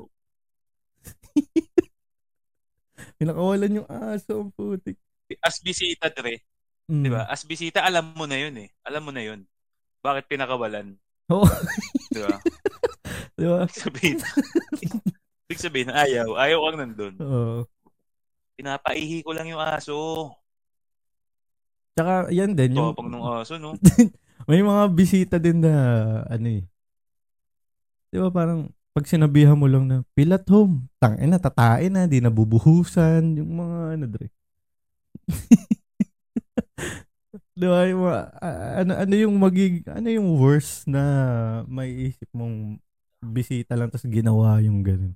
Pinakawalan 3.20 3.84
yung 3.84 3.88
aso, 3.88 4.40
ang 4.40 4.52
putik. 4.56 4.96
As 5.44 5.60
bisita, 5.60 6.08
Dre. 6.08 6.40
Mm. 6.88 7.04
Di 7.04 7.10
ba? 7.12 7.28
As 7.28 7.44
bisita, 7.44 7.84
alam 7.84 8.16
mo 8.16 8.24
na 8.24 8.40
yun 8.40 8.56
eh. 8.64 8.72
Alam 8.88 9.02
mo 9.04 9.12
na 9.12 9.20
yun. 9.20 9.44
Bakit 10.00 10.24
pinakawalan? 10.32 10.96
Oo. 11.28 11.44
Di 12.08 12.20
ba? 12.24 12.40
Di 13.36 13.44
ba? 13.44 13.68
Sabihin, 13.68 14.24
ibig 15.44 15.60
sabihin, 15.60 15.92
ayaw. 16.08 16.40
Ayaw 16.40 16.64
kang 16.64 16.80
nandun. 16.80 17.14
Oo. 17.20 17.68
Pinapaihi 18.56 19.20
ko 19.20 19.36
lang 19.36 19.52
yung 19.52 19.60
aso. 19.60 20.32
Tsaka 21.92 22.32
yan 22.32 22.56
din, 22.56 22.72
yung, 22.72 22.96
Tapang 22.96 23.12
ng 23.12 23.20
aso, 23.20 23.60
no? 23.60 23.76
may 24.48 24.64
mga 24.64 24.84
bisita 24.96 25.36
din 25.36 25.60
na, 25.60 25.72
ano 26.24 26.48
eh. 26.48 26.64
Di 28.10 28.18
ba 28.18 28.26
parang, 28.26 28.66
pag 28.90 29.06
sinabihan 29.06 29.54
mo 29.54 29.70
lang 29.70 29.86
na, 29.86 30.02
feel 30.18 30.34
at 30.34 30.42
home, 30.50 30.90
tangin 30.98 31.30
na, 31.30 31.38
tatain 31.38 31.94
na, 31.94 32.10
di 32.10 32.18
nabubuhusan, 32.18 33.38
yung 33.38 33.62
mga 33.62 33.76
ano, 33.94 34.04
dre. 34.10 34.26
Di 37.60 37.66
ba, 37.70 37.86
yung 37.86 38.02
mga, 38.02 38.20
ano, 38.82 38.92
ano 38.98 39.14
yung 39.14 39.34
magig, 39.38 39.86
ano 39.86 40.08
yung 40.10 40.34
worst 40.34 40.90
na 40.90 41.02
may 41.70 42.10
isip 42.10 42.26
mong 42.34 42.82
bisita 43.22 43.78
lang 43.78 43.92
tapos 43.92 44.10
ginawa 44.10 44.58
yung 44.64 44.82
ganun. 44.82 45.14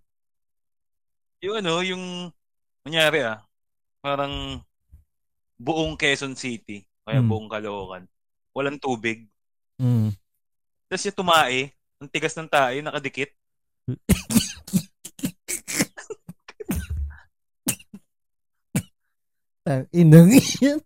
Yung 1.43 1.57
ano, 1.59 1.83
yung, 1.83 2.31
kunyari 2.87 3.27
ah, 3.27 3.43
parang 3.99 4.63
buong 5.59 5.99
Quezon 5.99 6.39
City, 6.39 6.87
kaya 7.03 7.19
Mm. 7.25 7.27
buong 7.27 7.49
Caloocan, 7.51 8.05
walang 8.55 8.79
tubig. 8.79 9.27
Mm. 9.83 10.15
Tapos 10.87 11.05
yung 11.11 11.19
tumae, 11.19 11.75
ang 12.01 12.09
tigas 12.11 12.35
ng 12.35 12.51
tae, 12.51 12.83
nakadikit. 12.83 13.31
Tang 19.65 19.89
inang 19.97 20.29
yan. 20.61 20.77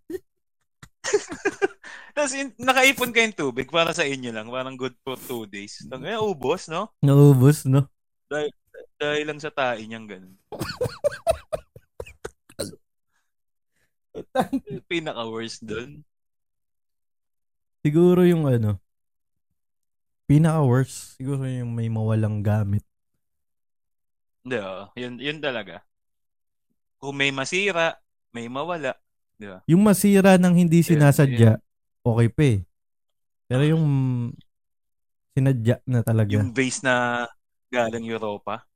Tapos 2.15 2.31
yun, 2.35 2.51
nakaipon 2.59 3.13
kayong 3.15 3.35
tubig 3.35 3.71
para 3.71 3.93
sa 3.95 4.03
inyo 4.03 4.31
lang, 4.31 4.51
parang 4.51 4.77
good 4.79 4.95
for 5.03 5.15
two 5.15 5.45
days. 5.47 5.87
Kaya 5.87 6.21
ubos, 6.23 6.67
no? 6.71 6.89
Naubos, 7.03 7.65
no? 7.67 7.87
Dahil 8.99 9.25
lang 9.27 9.39
sa 9.39 9.51
tae 9.51 9.87
niyang 9.87 10.07
ganun. 10.07 10.35
Pinaka-worst 14.91 15.63
doon. 15.63 16.03
Siguro 17.79 18.27
yung 18.27 18.43
ano, 18.47 18.79
pinaka 20.29 20.61
worst, 20.61 21.17
siguro 21.17 21.49
yung 21.49 21.73
may 21.73 21.89
mawalang 21.89 22.45
gamit. 22.45 22.85
Hindi, 24.45 24.61
oo. 24.61 24.85
Yun, 24.93 25.17
yun 25.17 25.39
talaga. 25.41 25.81
Kung 27.01 27.17
may 27.17 27.33
masira, 27.33 27.97
may 28.29 28.45
mawala. 28.45 28.93
Yung 29.65 29.81
masira 29.81 30.37
ng 30.37 30.53
hindi 30.53 30.85
sinasadya, 30.85 31.57
okay 32.05 32.29
pa 32.29 32.43
eh. 32.45 32.59
Pero 33.49 33.63
yung 33.65 33.85
sinadya 35.33 35.81
na 35.89 36.05
talaga. 36.05 36.37
Yung 36.37 36.53
base 36.53 36.85
na 36.85 37.25
galing 37.73 38.05
Europa. 38.05 38.69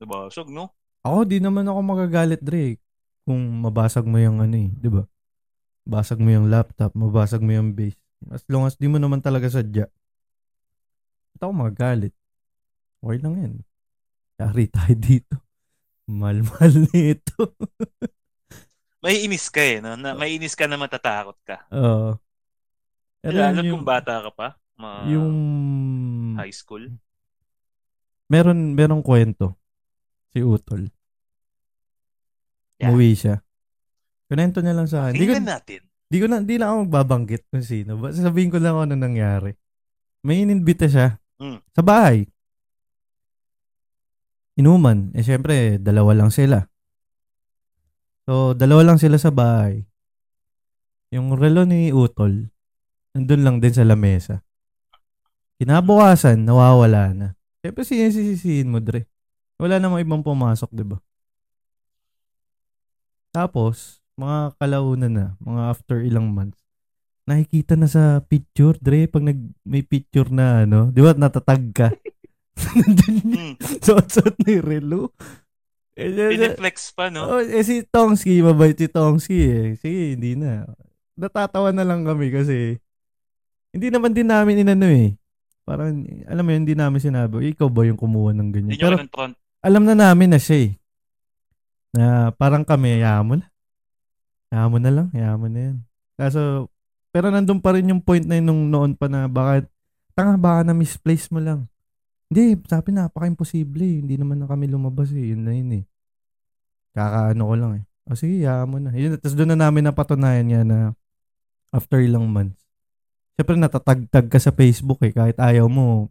Diba? 0.00 0.32
Sog, 0.32 0.48
no? 0.48 0.72
Ako, 1.04 1.28
di 1.28 1.36
naman 1.36 1.68
ako 1.68 1.80
magagalit, 1.84 2.40
Dre. 2.40 2.80
Kung 3.28 3.60
mabasag 3.60 4.08
mo 4.08 4.16
yung 4.16 4.40
ano 4.40 4.56
eh, 4.56 4.72
di 4.72 4.88
ba? 4.88 5.04
Basag 5.84 6.16
mo 6.16 6.32
yung 6.32 6.48
laptop, 6.48 6.96
mabasag 6.96 7.44
mo 7.44 7.52
yung 7.52 7.76
base. 7.76 8.00
As 8.32 8.40
long 8.48 8.64
as 8.64 8.80
di 8.80 8.88
mo 8.88 8.96
naman 8.96 9.20
talaga 9.20 9.52
sadya. 9.52 9.84
Ba't 11.34 11.40
ako 11.44 11.52
magagalit? 11.52 12.14
Okay 13.02 13.18
lang 13.18 13.34
yan. 13.36 13.54
Yari 14.38 14.64
tayo 14.70 14.94
dito. 15.10 15.36
Mahal-mahal 16.06 16.86
nito. 16.94 17.58
May 19.02 19.26
inis 19.26 19.50
ka 19.50 19.60
eh, 19.60 19.82
no? 19.82 19.98
Na, 19.98 20.14
may 20.14 20.38
inis 20.38 20.54
ka 20.54 20.64
na 20.64 20.78
matatakot 20.78 21.36
ka. 21.44 21.66
Oo. 21.74 22.16
Pero 23.20 23.36
Lalo 23.36 23.60
yun 23.60 23.76
kung 23.76 23.84
bata 23.84 24.20
ka 24.24 24.30
pa. 24.32 24.48
Mga 24.74 24.98
yung 25.12 25.34
high 26.36 26.54
school. 26.54 26.90
meron 28.26 28.74
merong 28.74 29.04
kwento 29.04 29.54
si 30.32 30.40
Utol. 30.40 30.88
Yeah. 32.80 32.90
Umuwi 32.90 33.14
siya. 33.14 33.36
Kunento 34.26 34.58
niya 34.60 34.74
lang 34.74 34.88
sa 34.88 35.08
akin. 35.08 35.14
Di 35.20 35.26
ko, 35.28 35.34
natin. 35.38 35.80
di 36.10 36.16
ko 36.18 36.26
na, 36.26 36.42
di 36.42 36.56
lang 36.58 36.68
ako 36.74 36.78
magbabanggit 36.88 37.42
kung 37.52 37.62
sino. 37.62 38.00
Basta 38.00 38.24
sabihin 38.24 38.50
ko 38.50 38.58
lang 38.58 38.74
ano 38.74 38.96
nangyari. 38.96 39.52
May 40.24 40.42
inimbita 40.42 40.88
siya 40.88 41.20
Mm. 41.42 41.58
sa 41.74 41.82
bahay. 41.82 42.30
Inuman. 44.54 45.10
Eh, 45.18 45.26
syempre, 45.26 45.82
dalawa 45.82 46.14
lang 46.14 46.30
sila. 46.30 46.70
So, 48.24 48.56
dalawa 48.56 48.94
lang 48.94 48.98
sila 49.02 49.18
sa 49.18 49.34
bahay. 49.34 49.84
Yung 51.12 51.36
relo 51.36 51.66
ni 51.68 51.92
Utol, 51.92 52.50
nandun 53.12 53.44
lang 53.44 53.56
din 53.60 53.74
sa 53.74 53.84
lamesa. 53.84 54.40
Kinabukasan, 55.60 56.42
nawawala 56.42 57.14
na. 57.14 57.28
Siyempre, 57.60 57.84
sinisisihin 57.86 58.72
mo, 58.72 58.80
Dre. 58.80 59.06
Wala 59.60 59.78
namang 59.78 60.02
ibang 60.02 60.22
pumasok, 60.24 60.70
di 60.74 60.82
ba? 60.82 60.98
Tapos, 63.30 64.02
mga 64.18 64.58
kalaunan 64.58 65.12
na, 65.12 65.26
mga 65.42 65.62
after 65.70 66.02
ilang 66.02 66.32
months, 66.32 66.63
nakikita 67.24 67.74
na 67.74 67.88
sa 67.88 68.20
picture, 68.20 68.76
Dre, 68.80 69.08
pag 69.08 69.24
nag, 69.24 69.40
may 69.64 69.80
picture 69.80 70.28
na, 70.28 70.68
ano, 70.68 70.92
di 70.92 71.00
ba, 71.00 71.16
natatag 71.16 71.64
ka. 71.72 71.88
Nandun 72.54 73.16
Hmm. 73.24 73.54
suot-suot 73.84 74.36
ni 74.46 74.62
Relo. 74.62 75.10
Eh, 75.94 76.10
eh, 76.10 76.14
eh, 76.14 76.30
Piniflex 76.34 76.90
pa, 76.94 77.10
no? 77.10 77.38
oh, 77.38 77.42
eh, 77.42 77.62
si 77.62 77.86
Tongski, 77.86 78.42
mabait 78.42 78.74
si 78.74 78.90
Tongski 78.90 79.38
eh. 79.46 79.66
Sige, 79.78 80.18
hindi 80.18 80.34
na. 80.34 80.66
Natatawa 81.14 81.70
na 81.70 81.86
lang 81.86 82.02
kami 82.02 82.34
kasi 82.34 82.78
hindi 83.74 83.90
naman 83.90 84.14
din 84.14 84.26
namin 84.26 84.62
inano 84.62 84.86
eh. 84.90 85.14
Parang, 85.62 86.02
alam 86.28 86.44
mo 86.44 86.50
yun, 86.50 86.62
hindi 86.66 86.76
namin 86.76 87.00
sinabi, 87.02 87.54
ikaw 87.54 87.70
ba 87.70 87.86
yung 87.86 87.98
kumuha 87.98 88.34
ng 88.34 88.50
ganyan? 88.52 88.74
Hindi 88.74 88.82
Pero 88.82 88.98
alam 89.64 89.82
na 89.88 89.94
namin 89.96 90.34
na 90.34 90.38
siya 90.38 90.68
eh. 90.68 90.72
Na 91.94 92.34
parang 92.34 92.66
kami, 92.66 93.00
hayaan 93.00 93.24
mo 93.24 93.34
na. 93.38 93.46
Hayaan 94.52 94.70
mo 94.70 94.78
na 94.82 94.90
lang, 94.92 95.06
hayaan 95.14 95.38
mo 95.40 95.48
na 95.48 95.60
yan. 95.70 95.76
Kaso, 96.18 96.68
pero 97.14 97.30
nandun 97.30 97.62
pa 97.62 97.78
rin 97.78 97.94
yung 97.94 98.02
point 98.02 98.26
na 98.26 98.42
yun 98.42 98.50
nung 98.50 98.66
noon 98.66 98.98
pa 98.98 99.06
na 99.06 99.30
baka, 99.30 99.70
tanga 100.18 100.34
baka 100.34 100.66
na 100.66 100.74
misplace 100.74 101.30
mo 101.30 101.38
lang. 101.38 101.70
Hindi, 102.26 102.58
sabi 102.66 102.90
napaka-imposible 102.90 103.86
eh. 103.86 104.02
Hindi 104.02 104.18
naman 104.18 104.42
na 104.42 104.50
kami 104.50 104.66
lumabas 104.66 105.14
eh. 105.14 105.30
Yun 105.30 105.46
na 105.46 105.54
yun 105.54 105.70
eh. 105.78 105.84
Kakaano 106.90 107.46
ko 107.46 107.54
lang 107.54 107.72
eh. 107.78 107.86
O 108.10 108.18
sige, 108.18 108.42
hayaan 108.42 108.66
mo 108.66 108.82
na. 108.82 108.90
Yun, 108.90 109.14
tapos 109.14 109.38
doon 109.38 109.54
na 109.54 109.62
namin 109.62 109.86
napatunayan 109.86 110.42
niya 110.42 110.66
na 110.66 110.90
after 111.70 112.02
ilang 112.02 112.26
months. 112.26 112.58
Siyempre 113.38 113.62
natatagtag 113.62 114.26
ka 114.26 114.38
sa 114.42 114.50
Facebook 114.50 114.98
eh. 115.06 115.14
Kahit 115.14 115.38
ayaw 115.38 115.70
mo. 115.70 116.10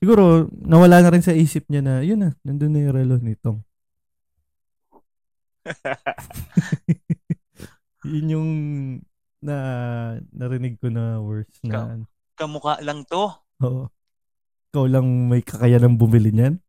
Siguro, 0.00 0.48
nawala 0.56 1.04
na 1.04 1.12
rin 1.12 1.20
sa 1.20 1.36
isip 1.36 1.68
niya 1.68 1.84
na, 1.84 2.00
yun 2.00 2.24
na, 2.24 2.32
nandun 2.40 2.72
na 2.72 2.80
yung 2.80 2.96
relo 2.96 3.20
nitong. 3.20 3.60
Yun 8.08 8.26
yung 8.30 8.50
na 9.38 9.56
narinig 10.34 10.78
ko 10.82 10.90
na 10.90 11.22
words 11.22 11.58
na 11.62 12.02
Kamukha 12.38 12.78
lang 12.86 13.02
to. 13.06 13.34
Oo. 13.66 13.90
Ikaw 14.70 14.84
lang 14.86 15.26
may 15.26 15.42
kakayanang 15.42 15.98
bumili 15.98 16.30
niyan. 16.30 16.62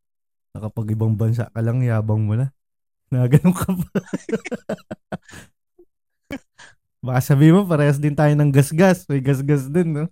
Nakapag 0.58 0.97
ibang 0.97 1.13
bansa 1.13 1.45
ka 1.53 1.62
lang, 1.62 1.86
yabang 1.86 2.25
mo 2.25 2.34
na. 2.34 2.49
Na 3.13 3.25
ganun 3.25 3.53
ka 3.53 3.69
pa. 3.69 3.89
Baka 7.05 7.19
sabi 7.23 7.49
mo, 7.49 7.65
parehas 7.65 7.97
din 7.97 8.13
tayo 8.13 8.34
ng 8.38 8.53
gasgas. 8.53 9.08
May 9.10 9.21
gasgas 9.23 9.65
din, 9.71 9.93
no? 9.93 10.05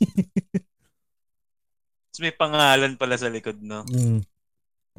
May 2.20 2.36
pangalan 2.36 3.00
pala 3.00 3.16
sa 3.16 3.32
likod, 3.32 3.64
no? 3.64 3.84
Mm. 3.88 4.20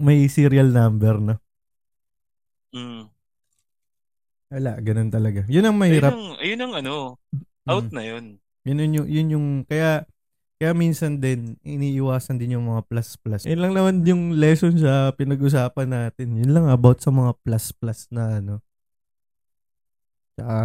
May 0.01 0.25
serial 0.25 0.73
number, 0.73 1.21
no? 1.21 1.37
Mm. 2.73 3.13
Wala, 4.51 4.75
ganun 4.83 5.07
talaga. 5.07 5.47
Yun 5.47 5.63
ang 5.63 5.77
mahirap. 5.79 6.11
Ayun 6.11 6.19
ang, 6.19 6.35
ayun 6.43 6.61
ang 6.61 6.73
ano, 6.75 6.93
out 7.63 7.87
Mm. 7.87 7.95
na 7.95 8.03
yun. 8.03 8.25
Yun, 8.67 8.77
yun, 8.77 8.91
yung, 8.93 9.07
yun 9.07 9.27
yung, 9.31 9.47
kaya, 9.63 10.03
kaya 10.59 10.75
minsan 10.75 11.17
din, 11.17 11.55
iniiwasan 11.63 12.35
din 12.35 12.59
yung 12.59 12.67
mga 12.67 12.83
plus-plus. 12.85 13.47
Yun 13.47 13.63
lang 13.63 13.73
naman 13.73 14.03
yung 14.03 14.35
lesson 14.35 14.75
sa 14.75 15.15
pinag-usapan 15.15 15.87
natin. 15.89 16.35
Yun 16.37 16.51
lang 16.51 16.67
about 16.67 16.99
sa 16.99 17.09
mga 17.09 17.31
plus-plus 17.41 18.11
na 18.11 18.43
ano. 18.43 18.59
Tsaka, 20.35 20.57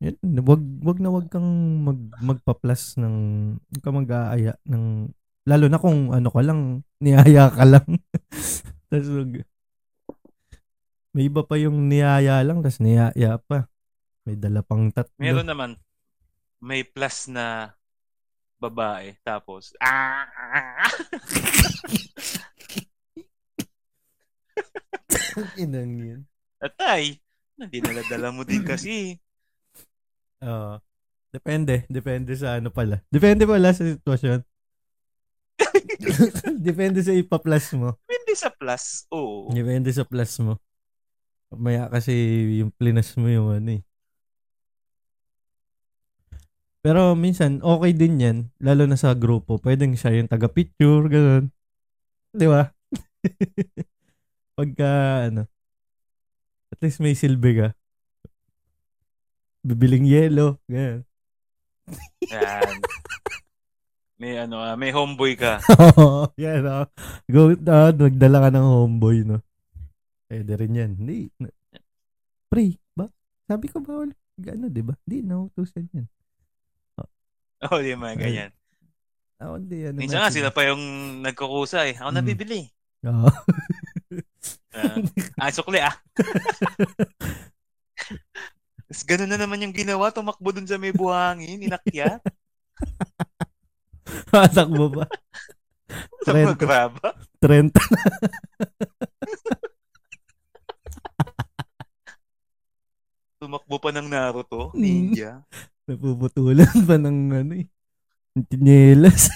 yun, 0.00 0.16
wag, 0.44 0.62
wag 0.84 0.98
na 1.00 1.10
wag 1.10 1.26
kang 1.28 1.50
mag, 1.80 2.00
magpa-plus 2.20 3.00
ng, 3.00 3.16
wag 3.56 3.82
ka 3.82 3.90
mag-aaya 3.90 4.52
ng, 4.68 5.10
lalo 5.48 5.64
na 5.66 5.80
kung 5.80 6.12
ano 6.12 6.28
ka 6.28 6.40
lang, 6.44 6.84
niyaya 7.00 7.48
ka 7.50 7.64
lang. 7.64 7.88
Tapos, 8.92 9.08
may 11.10 11.26
iba 11.26 11.42
pa 11.42 11.58
yung 11.58 11.90
niyaya 11.90 12.38
lang, 12.46 12.62
tapos 12.62 12.78
niyaya 12.78 13.42
pa. 13.42 13.66
May 14.22 14.38
dala 14.38 14.62
pang 14.62 14.92
tatlo. 14.94 15.18
Meron 15.18 15.48
naman, 15.48 15.70
may 16.62 16.86
plus 16.86 17.26
na 17.26 17.74
babae. 18.60 19.16
Tapos, 19.24 19.72
ah! 19.82 20.28
Inang 25.56 25.96
yun. 25.96 26.20
Atay, 26.60 27.16
dinala-dala 27.56 28.30
mo 28.30 28.44
din 28.44 28.62
kasi. 28.62 29.16
Oo. 30.44 30.76
depende. 31.30 31.88
Depende 31.88 32.36
sa 32.36 32.60
ano 32.60 32.68
pala. 32.68 33.00
Depende 33.08 33.48
pala 33.48 33.72
sa 33.72 33.86
sitwasyon. 33.86 34.44
Depende 36.68 37.00
sa 37.00 37.14
ipa-plus 37.16 37.72
mo. 37.76 37.96
Hindi 38.08 38.34
sa 38.36 38.52
plus. 38.52 39.08
Oo. 39.14 39.48
Depende 39.52 39.88
sa 39.94 40.04
plus 40.04 40.36
mo. 40.44 40.60
Maya 41.50 41.90
kasi 41.90 42.14
yung 42.62 42.70
plinas 42.70 43.14
mo 43.18 43.26
yung 43.26 43.50
ano 43.50 43.78
eh. 43.78 43.82
Pero 46.80 47.12
minsan, 47.12 47.60
okay 47.60 47.92
din 47.92 48.22
yan. 48.22 48.38
Lalo 48.56 48.88
na 48.88 48.96
sa 48.96 49.12
grupo. 49.12 49.60
Pwedeng 49.60 49.92
siya 49.92 50.16
yung 50.16 50.32
taga-picture, 50.32 51.12
ganun. 51.12 51.52
Di 52.32 52.48
ba? 52.48 52.72
Pagka, 54.56 54.92
ano, 55.28 55.44
at 56.72 56.78
least 56.80 57.04
may 57.04 57.12
silbi 57.12 57.60
ka. 57.60 57.68
Bibiling 59.60 60.08
yelo, 60.08 60.56
ganun. 60.64 61.04
Yan. 62.32 62.80
May 64.20 64.36
ano, 64.40 64.60
ah, 64.60 64.76
may 64.76 64.88
homeboy 64.88 65.36
ka. 65.36 65.60
Oo, 66.00 66.32
yan 66.40 66.64
o. 66.64 66.88
Go, 67.28 67.52
uh, 67.52 67.92
nagdala 67.92 68.44
ka 68.44 68.48
ng 68.52 68.66
homeboy, 68.68 69.24
no? 69.28 69.44
Pwede 70.30 70.54
rin 70.54 70.78
yan. 70.78 70.90
Hindi. 70.94 71.26
Pre, 72.46 72.64
ba? 72.94 73.10
Sabi 73.50 73.66
ko 73.66 73.82
ba, 73.82 74.06
ano, 74.06 74.66
di 74.70 74.82
ba? 74.86 74.94
Hindi, 75.02 75.26
nautusan 75.26 75.90
yan. 75.90 76.06
Oo, 77.66 77.66
oh, 77.74 77.82
di 77.82 77.98
mga 77.98 78.14
ganyan. 78.14 78.50
Ako, 79.42 79.58
hindi, 79.58 79.90
ano 79.90 79.98
Minsan 79.98 80.22
nga, 80.22 80.30
sila 80.30 80.54
pa 80.54 80.70
yung 80.70 80.82
nagkukusa 81.26 81.90
eh. 81.90 81.98
Ako 81.98 82.14
Mm. 82.14 82.18
nabibili. 82.22 82.62
Oo. 83.10 83.26
Uh, 84.70 85.02
ah, 85.42 85.50
sukli 85.50 85.82
ah. 85.82 85.98
Tapos 88.86 89.02
ganun 89.10 89.34
na 89.34 89.38
naman 89.42 89.66
yung 89.66 89.74
ginawa, 89.74 90.14
tumakbo 90.14 90.54
dun 90.54 90.70
sa 90.70 90.78
may 90.78 90.94
buhangin, 90.94 91.66
inakyat. 91.66 92.22
Matakbo 94.30 94.94
ba? 94.94 95.10
Sa 96.22 96.38
magraba. 96.38 97.18
Trent. 97.42 97.74
Tumakbo 103.50 103.82
pa 103.82 103.90
ng 103.90 104.06
Naruto, 104.06 104.70
Mm. 104.70 104.78
ninja. 104.78 105.42
Napuputulan 105.82 106.70
pa 106.86 106.94
ng 106.94 107.18
ano 107.34 107.52
eh. 107.58 107.66
Tinelas. 108.46 109.26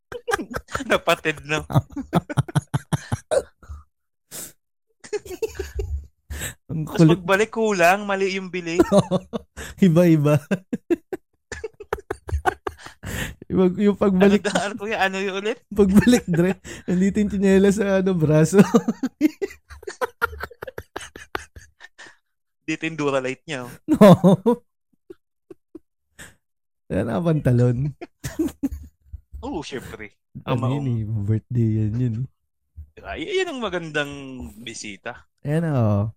Napatid 0.88 1.44
na. 1.44 1.60
Ang 6.66 6.88
Tapos 6.88 6.96
kulit. 6.98 7.10
pagbalik 7.14 7.50
kulang, 7.52 8.08
mali 8.08 8.32
yung 8.32 8.48
bili. 8.48 8.80
Iba-iba. 9.84 10.40
Iba, 13.44 13.64
yung 13.76 13.94
Ano, 13.94 14.00
pagbalik, 14.00 14.40
ano, 14.48 14.72
kuya, 14.74 14.96
ano 14.98 15.20
yung 15.20 15.36
ulit? 15.38 15.60
pagbalik, 15.68 16.24
Dre, 16.24 16.56
nandito 16.88 17.20
yung 17.20 17.28
tinelas 17.30 17.76
sa 17.76 18.00
ano, 18.00 18.16
braso. 18.16 18.64
Dito 22.64 22.82
yung 22.82 22.96
Duralite 22.96 23.44
niya. 23.44 23.64
oh. 23.64 23.72
no. 23.90 24.64
Yan 26.88 27.08
ang 27.08 27.24
pantalon. 27.24 27.76
Oo, 29.44 29.60
syempre. 29.60 30.16
Ang 30.44 30.60
Ano 30.60 30.66
yun 30.70 30.84
maong. 30.84 30.88
eh, 30.88 31.02
birthday 31.26 31.68
yan 31.80 31.94
yun. 31.96 32.16
eh. 32.94 33.02
Ay, 33.04 33.28
yan 33.28 33.50
ang 33.50 33.60
magandang 33.60 34.12
bisita. 34.58 35.28
Ayan 35.42 35.68
o. 35.68 36.08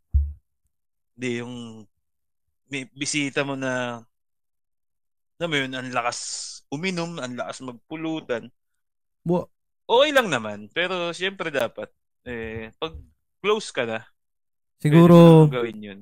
Hindi 1.16 1.42
yung 1.42 1.56
may 2.68 2.86
bisita 2.86 3.42
mo 3.42 3.56
na 3.56 4.04
alam 5.38 5.50
mo 5.50 5.58
yun, 5.58 5.70
ang 5.72 5.90
lakas 5.94 6.20
uminom, 6.68 7.22
ang 7.22 7.38
lakas 7.38 7.62
magpulutan. 7.62 8.50
Bu- 9.22 9.46
Okay 9.86 10.12
lang 10.12 10.28
naman, 10.28 10.68
pero 10.68 11.16
siyempre 11.16 11.48
dapat, 11.48 11.88
eh, 12.26 12.76
pag 12.76 12.92
close 13.40 13.72
ka 13.72 13.88
na, 13.88 14.04
siguro, 14.76 15.16
pwede 15.16 15.48
mo 15.48 15.54
gawin 15.54 15.80
yun. 15.80 16.00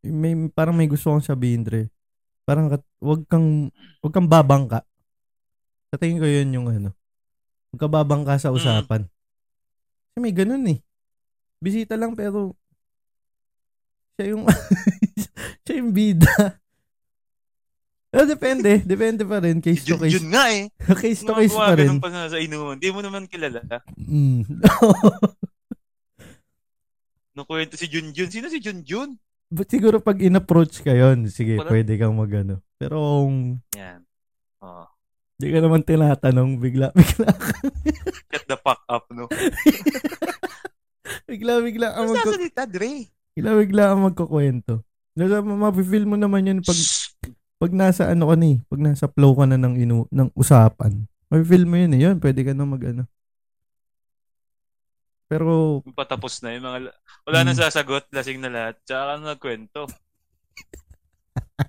May, 0.00 0.32
parang 0.48 0.72
may 0.72 0.86
gusto 0.86 1.08
kong 1.08 1.22
sabihin, 1.22 1.62
Dre. 1.62 1.90
Parang 2.42 2.68
kat- 2.68 2.86
wag 2.98 3.22
kang, 3.26 3.68
wag 3.98 4.12
kang 4.12 4.26
babangka. 4.26 4.80
Sa 5.88 5.96
tingin 5.96 6.18
ko 6.18 6.24
yun 6.24 6.48
yung 6.50 6.66
ano. 6.66 6.90
Huwag 7.68 7.80
ka 7.80 7.88
babangka 7.88 8.36
sa 8.36 8.48
Mm. 8.48 8.56
usapan. 8.56 9.02
Kasi 10.08 10.18
may 10.18 10.32
ganun 10.32 10.64
eh. 10.66 10.78
Bisita 11.58 11.94
lang 11.94 12.12
pero 12.12 12.54
siya 14.14 14.32
yung 14.32 14.44
siya 15.64 15.74
yung 15.76 15.92
bida. 15.92 16.56
Pero 18.08 18.24
depende. 18.24 18.80
Depende 18.88 19.20
pa 19.22 19.36
rin. 19.36 19.60
Case 19.60 19.84
to 19.84 20.00
case. 20.00 20.16
yun 20.16 20.32
nga 20.32 20.48
eh. 20.48 20.72
Case 20.98 21.20
to 21.22 21.36
case 21.36 21.52
pa 21.52 21.76
rin. 21.76 21.92
gumagano'n 21.92 22.00
pa 22.00 22.08
sa 22.26 22.40
inuman. 22.40 22.80
Di 22.80 22.88
mo 22.88 23.04
naman 23.04 23.28
kilala. 23.28 23.60
Mm. 24.00 24.48
Nakwento 27.34 27.76
si 27.76 27.86
Junjun. 27.86 28.28
Sino 28.28 28.48
si 28.48 28.58
Junjun? 28.58 29.12
But 29.48 29.72
siguro 29.72 29.96
pag 29.96 30.20
in-approach 30.20 30.84
ka 30.84 30.92
yun, 30.92 31.24
sige, 31.32 31.56
Wala- 31.56 31.72
pwede 31.72 31.96
kang 31.96 32.12
magano. 32.12 32.60
Pero 32.76 33.24
kung 33.24 33.64
Yan. 33.72 34.04
Oh. 34.60 34.84
di 35.38 35.48
ka 35.48 35.64
naman 35.64 35.80
tinatanong, 35.80 36.60
bigla, 36.60 36.92
bigla, 36.98 37.30
Get 38.28 38.44
the 38.44 38.58
fuck 38.60 38.84
up, 38.90 39.08
no? 39.08 39.24
bigla, 41.30 41.64
bigla 41.64 41.96
ang 41.96 42.12
magko, 42.12 42.28
sasalita, 42.34 42.68
Dre? 42.68 43.08
bigla, 43.32 43.50
bigla 43.56 43.84
ang 43.94 44.00
magkukwento. 44.04 44.84
Nasa, 45.16 45.40
mapifeel 45.40 46.04
mo 46.04 46.20
naman 46.20 46.44
yun 46.44 46.60
pag, 46.60 46.76
Shh! 46.76 47.14
pag 47.56 47.72
nasa 47.72 48.12
ano 48.12 48.28
ka 48.28 48.36
ni, 48.36 48.60
pag 48.68 48.80
nasa 48.82 49.06
flow 49.08 49.32
ka 49.32 49.48
na 49.48 49.56
ng, 49.56 49.74
inu, 49.80 50.04
ng 50.12 50.28
usapan. 50.36 51.08
Mapifeel 51.32 51.64
mo 51.64 51.74
yun 51.80 51.96
eh, 51.96 52.00
yun, 52.04 52.16
pwede 52.20 52.44
ka 52.44 52.52
na 52.52 52.68
mag 52.68 52.82
ano. 52.84 53.08
Pero, 55.28 55.84
Patapos 55.92 56.40
na 56.40 56.56
yung 56.56 56.64
mga... 56.64 56.78
la- 56.88 56.96
Wala 57.28 57.36
Hmm. 57.38 57.46
nang 57.46 57.60
sasagot, 57.60 58.08
lasing 58.08 58.40
na 58.40 58.48
lahat. 58.48 58.80
Tsaka 58.82 59.04
ka 59.04 59.14
na 59.14 59.26
nagkwento. 59.36 59.82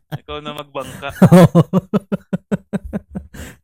Ikaw 0.24 0.38
na 0.40 0.56
magbangka. 0.56 1.10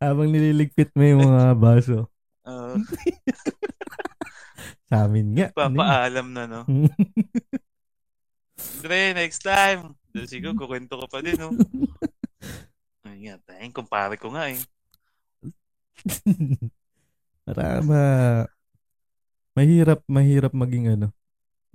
habang 0.03 0.29
nililigpit 0.29 0.91
mo 0.93 1.01
yung 1.01 1.23
mga 1.25 1.55
baso. 1.57 1.99
Uh, 2.45 2.77
Sa 4.85 5.09
amin 5.09 5.33
nga. 5.33 5.49
ano 5.49 5.57
papaalam 5.57 6.27
na, 6.29 6.43
no? 6.45 6.61
Dre, 8.83 9.17
next 9.17 9.41
time. 9.41 9.97
Siguro, 10.29 10.53
kukwento 10.53 10.93
ko 10.95 11.05
pa 11.09 11.25
din, 11.25 11.41
no? 11.41 11.49
Ay 13.01 13.25
nga, 13.25 13.41
tayong 13.49 13.73
kumpare 13.73 14.13
ko 14.21 14.29
nga, 14.29 14.53
eh. 14.53 14.61
Para 17.45 17.81
ma 17.81 18.01
mahirap 19.55 20.03
mahirap 20.05 20.53
maging 20.53 20.85
ano 20.99 21.07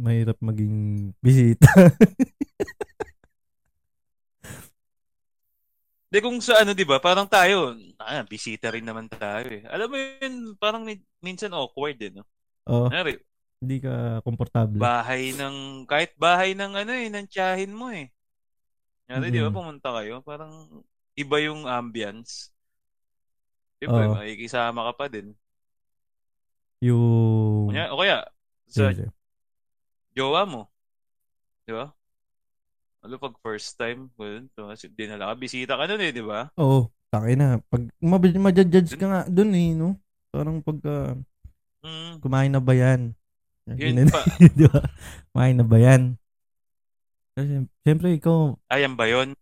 mahirap 0.01 0.39
maging 0.41 1.11
bisita. 1.21 1.69
Di 6.11 6.19
kung 6.19 6.43
sa 6.43 6.67
ano, 6.67 6.75
di 6.75 6.83
ba, 6.83 6.99
parang 6.99 7.31
tayo, 7.31 7.71
ah, 8.03 8.27
bisita 8.27 8.75
rin 8.75 8.83
naman 8.83 9.07
tayo 9.07 9.47
eh. 9.47 9.63
Alam 9.71 9.95
mo 9.95 9.97
yun, 10.19 10.35
parang 10.59 10.83
minsan 11.23 11.55
awkward 11.55 11.95
eh, 12.03 12.11
no? 12.11 12.27
Oo. 12.67 12.91
Nari, 12.91 13.15
Hindi 13.63 13.79
ka 13.79 14.19
komportable. 14.27 14.83
bahay 14.83 15.31
ng, 15.39 15.87
kahit 15.87 16.11
bahay 16.19 16.59
ng 16.59 16.73
ano 16.75 16.93
eh, 16.99 17.07
ng 17.15 17.31
tiyahin 17.31 17.71
mo 17.71 17.95
eh. 17.95 18.11
Nari, 19.07 19.31
di 19.31 19.39
ba, 19.39 19.55
pumunta 19.55 19.95
kayo, 20.03 20.19
parang 20.27 20.83
iba 21.15 21.37
yung 21.47 21.71
ambience. 21.71 22.51
Siyempre, 23.79 24.11
Oo. 24.11 24.19
makikisama 24.19 24.91
ka 24.91 24.93
pa 24.99 25.07
din. 25.07 25.31
yung... 26.83 27.50
Kunya, 27.71 27.87
o 27.91 27.99
kaya, 27.99 28.19
sa 28.67 28.91
sige. 28.91 29.09
jowa 30.13 30.43
mo. 30.45 30.63
Di 31.65 31.73
ba? 31.73 31.91
Ano 33.01 33.17
pag 33.17 33.35
first 33.41 33.81
time, 33.81 34.13
well, 34.21 34.45
dinala 34.93 35.33
ka, 35.33 35.35
bisita 35.41 35.73
ka 35.79 35.89
nun 35.89 36.05
eh, 36.05 36.13
di 36.13 36.21
ba? 36.21 36.53
Oo. 36.61 36.91
Taki 37.11 37.35
na. 37.35 37.59
Pag 37.67 37.91
mab- 37.99 38.39
madjudge 38.39 38.95
ka 38.95 39.07
nga 39.09 39.21
dun 39.27 39.51
eh, 39.57 39.75
no? 39.75 39.99
Parang 40.31 40.63
pagka 40.63 41.19
Mm, 41.81 42.21
kumain 42.21 42.53
na 42.53 42.61
ba 42.61 42.77
yan? 42.77 43.17
yun 43.73 43.97
Ganun. 43.97 44.13
pa. 44.13 44.21
Di 44.59 44.69
ba? 44.69 44.85
Kumain 45.33 45.57
na 45.57 45.65
ba 45.65 45.81
yan? 45.81 46.21
Kasi, 47.33 47.65
siyempre, 47.81 48.13
ikaw, 48.21 48.53
Ayan 48.69 49.01
ba 49.01 49.09
yun? 49.09 49.33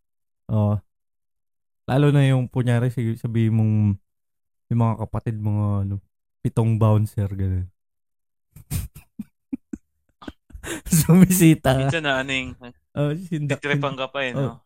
Oo. 0.46 0.78
Lalo 1.88 2.06
na 2.14 2.22
yung 2.30 2.46
kunyari 2.46 2.94
sige, 2.94 3.18
sabihin 3.18 3.58
mong 3.58 3.74
yung 4.70 4.80
mga 4.84 4.94
kapatid 5.02 5.34
mga 5.40 5.66
ano, 5.88 5.94
pitong 6.44 6.76
bouncer 6.78 7.26
ganun. 7.32 7.66
Sumisita. 10.88 11.78
Minsan 11.78 12.02
na 12.04 12.20
aning, 12.20 12.52
Oh, 12.92 13.14
sindak. 13.14 13.62
titripan 13.62 13.94
ka 13.94 14.10
pa 14.10 14.26
eh, 14.26 14.34
no? 14.34 14.58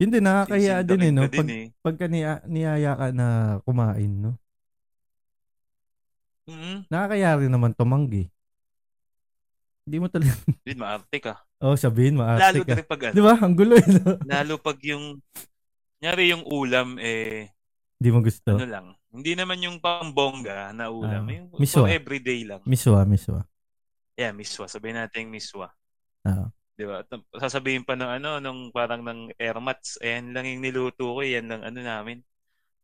Yun 0.00 0.10
din, 0.10 0.24
nakakaya 0.24 0.82
din 0.82 1.06
eh, 1.06 1.12
no? 1.14 1.22
ka 1.24 1.28
din 1.30 1.38
Pag, 1.38 1.48
eh. 1.48 1.66
pagka 1.80 2.06
niya, 2.10 2.42
niyaya 2.44 2.92
ka 2.98 3.06
na 3.14 3.26
kumain, 3.62 4.10
no? 4.10 4.32
Mm, 6.44 6.84
Nakakaya 6.90 7.40
rin 7.40 7.48
naman 7.48 7.72
tumanggi. 7.72 8.28
Hindi 9.84 9.96
mo 10.00 10.08
talaga, 10.08 10.34
din, 10.66 10.80
maarte 10.80 11.18
ka. 11.20 11.34
oh, 11.60 11.76
sabihin, 11.76 12.16
Lalo 12.16 12.26
maarte 12.26 12.58
ka. 12.64 12.66
na 12.66 12.74
rin 12.80 12.88
pag 12.88 13.02
ano, 13.04 13.14
Di 13.14 13.20
ba? 13.22 13.34
Ang 13.38 13.54
gulo, 13.54 13.74
eh, 13.76 13.86
no? 13.86 14.10
lalo 14.24 14.54
pag 14.58 14.78
yung, 14.82 15.20
nyari 16.00 16.32
yung 16.32 16.42
ulam 16.44 16.98
eh, 16.98 17.52
Hindi 18.00 18.08
mo 18.10 18.18
gusto. 18.20 18.50
ano 18.50 18.66
lang, 18.66 18.86
hindi 19.14 19.32
naman 19.32 19.58
yung 19.58 19.78
pambongga 19.78 20.70
na 20.70 20.90
ulam, 20.90 21.22
Ah, 21.22 21.32
yung 21.32 21.46
miswa. 21.54 21.86
everyday 21.86 22.42
lang. 22.42 22.60
Miswa, 22.64 23.02
miswa. 23.04 23.46
Yeah, 24.14 24.30
miswa. 24.30 24.66
Sabihin 24.66 24.94
natin 24.96 25.26
miswa. 25.26 25.70
Ah. 26.20 26.50
Di 26.74 26.82
ba? 26.82 27.06
Sasabihin 27.32 27.82
pa 27.82 27.94
ng 27.94 28.10
ano, 28.12 28.30
nung 28.38 28.68
parang 28.68 29.00
ng 29.00 29.32
airmats, 29.36 29.94
ayan 29.98 30.30
lang 30.30 30.44
yung 30.44 30.60
niluto 30.60 31.14
ko, 31.14 31.22
yan 31.22 31.46
lang 31.46 31.62
ano 31.62 31.78
namin. 31.78 32.18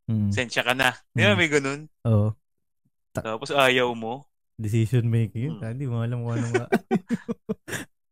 Mm. 0.06 0.30
Sensya 0.30 0.62
ka 0.62 0.72
na. 0.72 0.94
Di 1.10 1.22
ba 1.22 1.34
Mm. 1.34 1.38
may 1.38 1.50
ganun? 1.50 1.80
Oo. 2.04 2.30
Tapos 3.10 3.50
ayaw 3.50 3.90
mo. 3.92 4.26
decision 4.54 5.08
making. 5.08 5.56
Hmm. 5.56 5.72
Hindi 5.72 5.88
mo 5.88 5.98
alam 5.98 6.20
kung 6.20 6.36
anong 6.36 6.68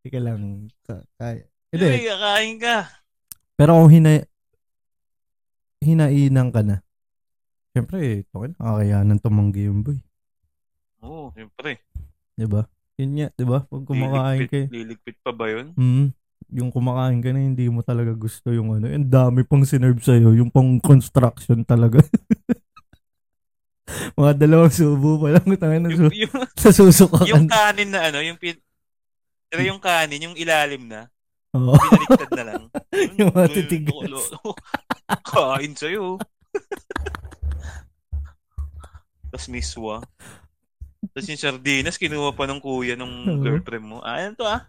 Ika 0.01 0.17
lang. 0.27 0.67
Ka- 0.81 1.05
kaya. 1.15 1.45
Hindi. 1.69 2.09
Kakain 2.09 2.57
ka. 2.57 2.77
Pero 3.53 3.77
kung 3.77 3.93
hina 3.93 4.25
hinainan 5.79 6.49
ka 6.49 6.65
na, 6.65 6.81
syempre, 7.71 8.25
okay, 8.25 8.51
nakakayanan 8.55 9.19
tumanggi 9.19 9.67
yung 9.67 9.83
boy. 9.83 9.99
Oo, 11.01 11.31
siyempre. 11.31 11.79
Di 12.35 12.45
ba? 12.45 12.67
Yun 12.97 13.11
nga, 13.15 13.29
di 13.31 13.45
ba? 13.45 13.63
Pag 13.63 13.85
kumakain 13.85 14.41
ka, 14.45 14.59
Liligpit, 14.59 14.71
liligpit 14.71 15.17
pa 15.21 15.31
ba 15.31 15.47
yun? 15.47 15.71
mm, 15.73 16.07
yung 16.51 16.71
kumakain 16.71 17.21
ka 17.21 17.29
na, 17.29 17.41
hindi 17.41 17.69
mo 17.69 17.81
talaga 17.81 18.11
gusto 18.11 18.51
yung 18.51 18.73
ano. 18.73 18.89
Yung 18.89 19.07
dami 19.07 19.43
pang 19.43 19.63
sinerve 19.63 20.01
sa'yo. 20.01 20.33
Yung 20.35 20.49
pang 20.49 20.79
construction 20.79 21.63
talaga. 21.63 22.01
Mga 24.15 24.33
dalawang 24.37 24.73
subo 24.73 25.17
pa 25.19 25.33
lang. 25.33 25.45
Tayo 25.47 25.77
na 25.77 25.89
Yung, 25.89 26.01
su- 26.09 26.15
yung, 26.15 26.33
sa 26.61 26.71
susukakan. 26.71 27.29
yung 27.29 27.47
kanin 27.47 27.89
na 27.89 28.09
ano, 28.09 28.19
yung 28.21 28.37
pin, 28.37 28.57
pero 29.47 29.63
yung 29.63 29.79
kanin, 29.79 30.25
yung 30.25 30.37
ilalim 30.37 30.85
na, 30.85 31.09
Oo. 31.53 31.73
pinaliktad 31.73 32.31
na 32.35 32.45
lang. 32.45 32.63
Yung 33.17 33.31
mga 33.31 33.47
Dun- 33.47 33.55
titigas. 33.55 33.95
lo- 34.05 34.29
lo- 34.35 34.59
Kain 35.25 35.73
sa'yo. 35.73 36.21
Tapos 39.29 39.47
miswa. 39.51 40.03
Tapos 41.15 41.27
yung 41.31 41.41
sardinas, 41.41 42.01
kinuha 42.01 42.35
pa 42.35 42.49
ng 42.49 42.61
kuya 42.61 42.99
ng 42.99 43.43
girlfriend 43.45 43.87
mo. 43.87 43.99
Ah, 44.03 44.19
ano 44.25 44.35
to 44.35 44.47
ah? 44.49 44.67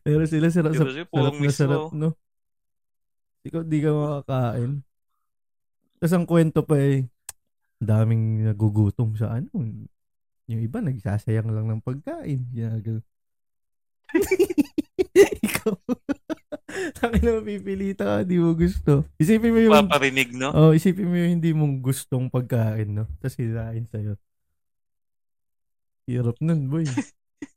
Pero 0.00 0.24
sila 0.24 0.48
sila 0.48 0.72
Di 0.72 0.78
sa 0.80 0.84
ba 0.88 0.92
siya, 0.92 1.04
sarap 1.04 1.12
purong 1.12 1.38
na 1.40 1.52
sarap, 1.52 1.92
no? 1.92 2.16
Ikaw 3.46 3.62
di 3.62 3.78
ka 3.84 3.90
makakain. 3.92 4.72
Tapos 6.00 6.14
ang 6.16 6.26
kwento 6.26 6.60
pa 6.64 6.76
eh, 6.80 7.06
daming 7.78 8.48
nagugutom 8.48 9.14
sa 9.14 9.36
ano. 9.36 9.52
Yung 10.46 10.62
iba 10.62 10.78
nagsasayang 10.80 11.50
lang 11.52 11.66
ng 11.68 11.82
pagkain. 11.84 12.40
Ginagawa. 12.50 13.02
Ikaw. 15.46 15.76
Sakin 16.98 17.22
na 17.22 17.32
mapipilita 17.40 18.02
ka, 18.06 18.16
di 18.22 18.38
mo 18.38 18.54
gusto. 18.54 19.06
Isipin 19.18 19.52
mo 19.52 19.60
yung, 19.60 19.74
Paparinig, 19.86 20.30
no? 20.34 20.50
oh, 20.54 20.72
isipin 20.72 21.08
mo 21.08 21.16
yung 21.18 21.32
hindi 21.38 21.50
mong 21.50 21.82
gustong 21.82 22.30
pagkain, 22.30 22.90
no? 22.90 23.04
Tapos 23.18 23.36
hilain 23.38 23.84
sa'yo. 23.86 24.14
Hirap 26.06 26.38
nun, 26.38 26.70
boy. 26.70 26.86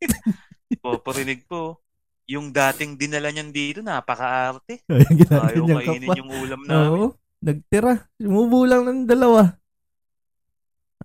Paparinig 0.85 1.45
po. 1.45 1.81
Yung 2.29 2.53
dating 2.53 2.97
dinala 2.97 3.33
niyan 3.33 3.49
dito, 3.49 3.81
napaka-arte. 3.81 4.85
Ayaw 5.49 5.65
kainin 5.65 6.17
yung 6.17 6.29
ulam 6.29 6.61
namin. 6.65 6.89
Oo. 6.93 7.05
Nagtira. 7.41 8.05
Sumubo 8.21 8.65
lang 8.69 8.85
ng 8.85 9.01
dalawa. 9.09 9.57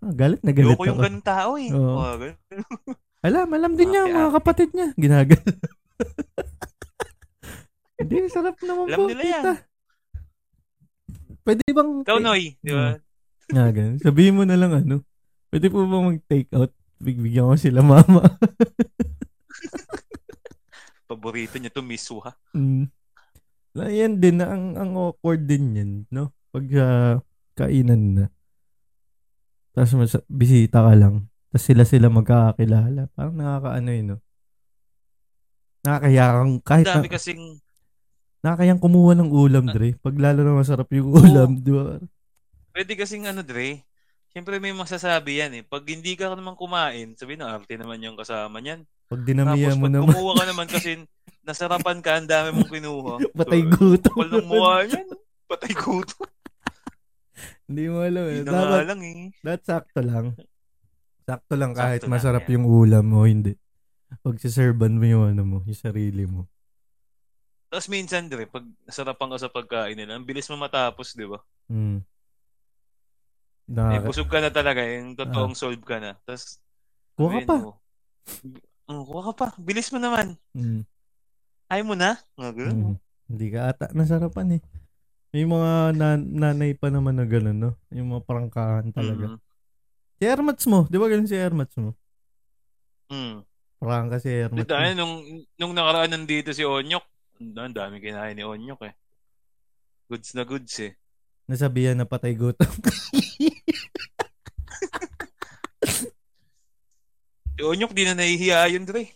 Ah, 0.04 0.12
galit 0.12 0.42
na 0.44 0.52
galit 0.52 0.76
Ayoko 0.76 0.84
yung 0.84 0.98
ako. 1.00 1.04
ganun 1.06 1.24
tao 1.24 1.52
eh. 1.56 1.70
Oo. 1.72 1.96
Oh. 1.96 2.16
Alam, 3.24 3.48
alam 3.56 3.72
din 3.72 3.88
niya, 3.88 4.04
mga 4.04 4.36
kapatid 4.36 4.68
niya. 4.76 4.92
Ginagal. 5.00 5.40
Hindi, 8.04 8.28
sarap 8.28 8.56
naman 8.60 8.84
Alam 8.92 8.98
po, 9.00 9.08
nila 9.08 9.24
yan. 9.24 9.44
Pwede 11.44 11.64
bang... 11.68 11.90
Ikaw, 12.04 12.18
Noy. 12.20 12.56
Di 12.60 12.72
ba? 12.72 12.96
Nga, 13.52 13.64
ganun. 13.76 13.98
Sabihin 14.00 14.36
mo 14.36 14.42
na 14.44 14.56
lang 14.56 14.72
ano. 14.72 15.04
Pwede 15.48 15.68
po 15.68 15.84
bang 15.84 16.06
mag-take 16.12 16.50
out? 16.52 16.72
Bigbigyan 17.00 17.52
ko 17.52 17.56
sila 17.56 17.80
mama. 17.84 18.24
Paborito 21.08 21.60
niya 21.60 21.68
to 21.68 21.84
miswa. 21.84 22.32
mm. 22.56 22.88
Na, 23.74 23.90
yan 23.90 24.22
din, 24.22 24.38
na 24.38 24.54
ang, 24.54 24.78
ang 24.78 24.94
awkward 24.94 25.50
din 25.50 25.74
yan, 25.74 25.90
no? 26.06 26.30
Pag 26.54 26.62
ah, 26.78 27.18
kainan 27.58 28.02
na. 28.14 28.26
Tapos 29.74 29.98
mas- 29.98 30.26
bisita 30.30 30.78
ka 30.78 30.94
lang. 30.94 31.26
Tapos 31.50 31.66
sila-sila 31.66 32.06
magkakakilala. 32.06 33.10
Parang 33.18 33.34
nakakaano 33.34 33.90
yun, 33.90 34.06
no? 34.14 34.18
Nakakaya 35.82 36.24
kang, 36.38 36.54
kahit 36.62 36.86
Ang 36.86 36.94
dami 37.02 37.08
na, 37.10 37.14
kasing 37.18 37.42
nakakayang 38.44 38.76
kumuha 38.76 39.16
ng 39.16 39.32
ulam. 39.32 39.64
Dre. 39.72 39.96
Pag 39.96 40.20
lalo 40.20 40.44
na 40.44 40.60
masarap 40.60 40.92
yung 40.92 41.08
ulam, 41.08 41.56
di 41.56 41.72
ba? 41.72 41.96
Pwede 42.76 42.92
kasing 42.92 43.24
ano, 43.24 43.40
Dre. 43.40 43.80
Siyempre 44.28 44.60
may 44.60 44.76
masasabi 44.76 45.40
yan 45.40 45.52
eh. 45.56 45.62
Pag 45.64 45.88
hindi 45.88 46.12
ka 46.12 46.28
naman 46.36 46.52
kumain, 46.58 47.16
sabi 47.16 47.40
na 47.40 47.56
arte 47.56 47.80
naman 47.80 48.04
yung 48.04 48.20
kasama 48.20 48.60
niyan. 48.60 48.84
Pag 49.08 49.22
Tapos 49.22 49.28
dinamihan 49.30 49.78
mo 49.80 49.86
pag 49.88 49.94
naman, 49.96 50.12
kumuha 50.12 50.32
ka 50.36 50.44
naman 50.44 50.66
kasi 50.68 50.90
nasarapan 51.46 51.98
ka, 52.04 52.20
ang 52.20 52.28
dami 52.28 52.48
mong 52.52 52.68
kinuha. 52.68 53.14
patay 53.40 53.62
So, 53.64 53.70
gutom. 53.78 54.12
Kapal 54.12 54.28
ng 54.28 54.48
mukha 54.50 54.74
niyan. 54.90 55.08
Patay 55.48 55.72
gutom. 55.72 56.28
Hindi 57.70 57.84
mo 57.88 57.98
alam 58.04 58.24
eh. 58.28 58.34
Hindi 58.42 58.50
Dapat, 58.50 58.84
lang 58.84 59.00
eh. 59.00 59.20
dapat 59.40 59.62
sakto 59.64 60.00
lang. 60.04 60.26
Sakto 61.24 61.54
lang 61.56 61.72
kahit 61.72 62.04
Sakto 62.04 62.10
lang 62.10 62.14
masarap 62.20 62.44
yan. 62.44 62.52
yung 62.60 62.66
ulam 62.68 63.04
mo, 63.08 63.24
hindi. 63.24 63.56
Pag 64.20 64.36
siserban 64.36 65.00
mo 65.00 65.04
yung 65.08 65.24
ano 65.32 65.42
mo, 65.48 65.58
yung 65.64 65.78
sarili 65.78 66.28
mo. 66.28 66.44
Tapos 67.74 67.90
minsan, 67.90 68.30
Dre, 68.30 68.46
pag 68.46 68.62
nasarapan 68.86 69.34
ka 69.34 69.38
sa 69.40 69.50
pagkain 69.50 69.98
nila, 69.98 70.14
ang 70.14 70.22
bilis 70.22 70.46
mo 70.46 70.54
matapos, 70.54 71.18
di 71.18 71.26
ba? 71.26 71.42
Mm. 71.66 71.98
Eh, 71.98 72.06
Nakaka- 73.66 74.06
busog 74.06 74.30
ka 74.30 74.38
na 74.38 74.54
talaga, 74.54 74.78
yung 74.86 75.18
totoong 75.18 75.58
solve 75.58 75.82
ka 75.82 75.98
na. 75.98 76.14
Tapos, 76.22 76.62
Ah. 77.18 77.18
Kuha 77.18 77.34
ka 77.34 77.40
pa. 77.44 77.56
mo, 77.58 77.70
"Mm, 78.86 79.02
kuha 79.02 79.22
ka 79.26 79.32
pa. 79.34 79.46
Bilis 79.58 79.90
mo 79.90 79.98
naman. 79.98 80.38
Mm. 80.54 80.86
Ayaw 81.66 81.82
mo 81.82 81.94
na. 81.94 82.14
Nga. 82.36 82.50
Mm. 82.54 82.94
Hindi 83.26 83.46
ka 83.50 83.60
ata 83.68 83.90
nasarapan 83.90 84.54
eh. 84.54 84.62
May 85.30 85.42
mga 85.42 85.70
nan- 85.98 86.30
nanay 86.30 86.78
pa 86.78 86.94
naman 86.94 87.18
na 87.18 87.26
gano'n, 87.26 87.58
no? 87.58 87.74
Yung 87.90 88.14
mga 88.14 88.22
prangkahan 88.22 88.94
talaga. 88.94 89.34
Mm. 89.34 89.38
Si 90.14 90.22
Ermats 90.22 90.64
mo, 90.66 90.86
di 90.86 90.94
ba 90.94 91.10
ganun 91.10 91.26
si 91.26 91.34
Ermats 91.34 91.74
mo? 91.74 91.90
Mm. 93.10 93.42
Prangka 93.78 94.16
si 94.18 94.30
Ermats 94.30 94.62
Dito, 94.62 94.74
ayun, 94.74 94.94
nung, 94.94 95.14
nung 95.56 95.74
nakaraan 95.74 96.10
nandito 96.10 96.54
si 96.54 96.62
Onyok, 96.62 97.02
ang 97.40 97.74
dami 97.74 97.98
kinain 97.98 98.34
ni 98.36 98.44
Onyok 98.46 98.80
eh. 98.88 98.94
Goods 100.10 100.34
na 100.36 100.44
goods 100.44 100.74
eh. 100.80 100.92
Nasabihan 101.50 101.96
na 101.98 102.08
patay 102.08 102.32
gutom. 102.36 102.68
Si 107.54 107.62
Onyok, 107.62 107.94
di 107.94 108.02
na 108.02 108.18
nahihiya 108.18 108.66
yun, 108.74 108.82
Dre. 108.82 109.14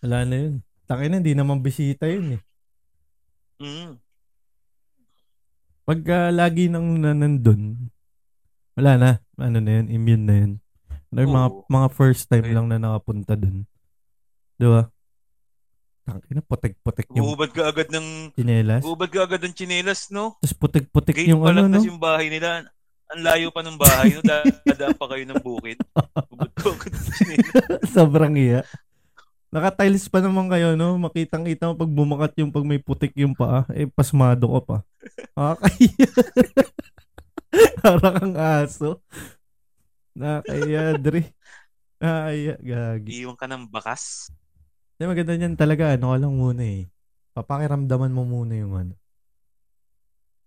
Wala 0.00 0.24
na 0.24 0.36
yun. 0.48 0.54
Takin 0.88 1.12
na, 1.12 1.20
hindi 1.20 1.36
naman 1.36 1.60
bisita 1.60 2.08
yun 2.08 2.40
eh. 2.40 2.42
Mm. 3.60 4.00
Pagka 5.84 6.32
lagi 6.32 6.72
nang 6.72 6.96
na- 6.96 7.12
nandun, 7.12 7.92
wala 8.80 8.92
na. 8.96 9.10
Ano 9.36 9.60
na 9.60 9.70
yun, 9.76 9.92
immune 9.92 10.24
na 10.24 10.34
yun. 10.40 10.52
Ano 11.12 11.28
mga, 11.28 11.48
mga 11.68 11.88
first 11.92 12.32
time 12.32 12.48
Ayun. 12.48 12.56
lang 12.56 12.66
na 12.72 12.80
nakapunta 12.80 13.36
dun. 13.36 13.68
Di 14.56 14.64
ba? 14.64 14.88
Takin 16.06 16.38
na, 16.38 16.42
putik-putik 16.46 17.10
yung 17.18 17.26
Uhubad 17.26 17.50
ka 17.50 17.66
agad 17.66 17.90
ng 17.90 18.30
chinelas. 18.38 18.82
uhubad 18.86 19.10
ka 19.10 19.26
agad 19.26 19.42
ng 19.42 19.54
chinelas, 19.58 20.06
no? 20.14 20.38
Tapos 20.38 20.54
putik-putik 20.54 21.18
Gate 21.18 21.34
yung 21.34 21.42
pa 21.42 21.50
ano, 21.50 21.66
lang 21.66 21.74
no? 21.74 21.82
yung 21.82 21.98
bahay 21.98 22.30
nila. 22.30 22.62
Ang 23.10 23.26
layo 23.26 23.50
pa 23.50 23.66
ng 23.66 23.74
bahay, 23.74 24.14
no? 24.14 24.22
Dadaan 24.22 24.94
pa 24.94 25.06
kayo 25.10 25.26
ng 25.26 25.42
bukid. 25.42 25.82
Uhubad 26.30 26.50
ka 26.54 26.66
agad 26.70 26.92
ng 26.94 27.10
chinelas. 27.10 27.90
Sobrang 27.90 28.34
iya. 28.38 28.62
Naka-tiles 29.50 30.06
pa 30.06 30.22
naman 30.22 30.46
kayo, 30.46 30.78
no? 30.78 30.94
Makitang-kita 30.94 31.70
mo 31.70 31.74
pag 31.74 31.90
bumakat 31.90 32.32
yung 32.38 32.54
pag 32.54 32.62
may 32.62 32.78
putik 32.78 33.10
yung 33.18 33.34
paa, 33.34 33.66
eh, 33.74 33.90
pasmado 33.90 34.46
ka 34.46 34.60
pa. 34.62 34.76
Nakakaiya. 35.34 36.08
Parang 37.82 38.14
kang 38.14 38.36
aso. 38.38 39.02
Nakakaiya, 40.14 41.02
Dre. 41.02 41.34
Nakakaiya, 41.98 42.54
gagi. 42.62 43.10
Iiwan 43.10 43.34
ka 43.34 43.46
ng 43.50 43.66
bakas. 43.66 44.30
Di 44.96 45.04
maganda 45.04 45.36
niyan 45.36 45.54
talaga, 45.54 45.92
ano 45.92 46.12
ka 46.12 46.16
lang 46.16 46.34
muna 46.34 46.64
eh. 46.64 46.88
Papakiramdaman 47.32 48.12
mo 48.12 48.24
muna 48.24 48.56
yung 48.56 48.74
ano, 48.74 48.94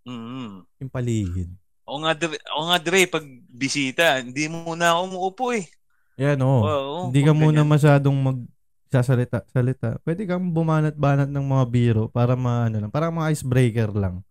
Mm. 0.09 0.65
yung 0.81 0.89
paligid. 0.89 1.53
O 1.85 2.01
nga, 2.01 2.17
Dre, 2.17 2.37
o 2.57 2.65
nga, 2.65 2.77
Dre, 2.81 3.05
pag 3.05 3.21
bisita, 3.45 4.17
hindi 4.17 4.49
mo 4.49 4.65
muna 4.65 4.93
ako 4.95 4.99
umuupo 5.05 5.45
eh. 5.53 5.69
Yan, 6.17 6.41
oo. 6.41 6.61
Oo, 6.65 6.95
Hindi 7.09 7.21
ka 7.21 7.33
muna 7.33 7.61
ganyan. 7.61 7.69
masyadong 7.69 8.17
magsasalita. 8.17 9.45
Salita. 9.47 10.01
Pwede 10.01 10.25
kang 10.25 10.49
bumanat-banat 10.49 11.29
ng 11.29 11.45
mga 11.45 11.65
biro 11.69 12.03
para 12.09 12.33
maano 12.33 12.81
lang. 12.81 12.89
Para 12.89 13.13
mga 13.13 13.37
icebreaker 13.37 13.93
lang. 13.93 14.25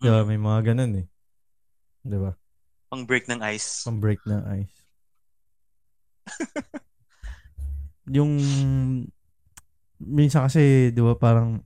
Di 0.00 0.08
ba? 0.08 0.24
Mm. 0.24 0.28
May 0.28 0.40
mga 0.40 0.60
ganun 0.72 0.92
eh. 1.04 1.06
Di 2.00 2.16
ba? 2.16 2.32
Pang 2.88 3.04
break 3.04 3.28
ng 3.28 3.40
ice. 3.52 3.84
Pang 3.84 4.00
break 4.00 4.24
ng 4.24 4.42
ice. 4.56 4.76
yung 8.06 8.32
minsan 9.98 10.46
kasi, 10.46 10.90
di 10.90 11.00
ba, 11.00 11.16
parang 11.16 11.62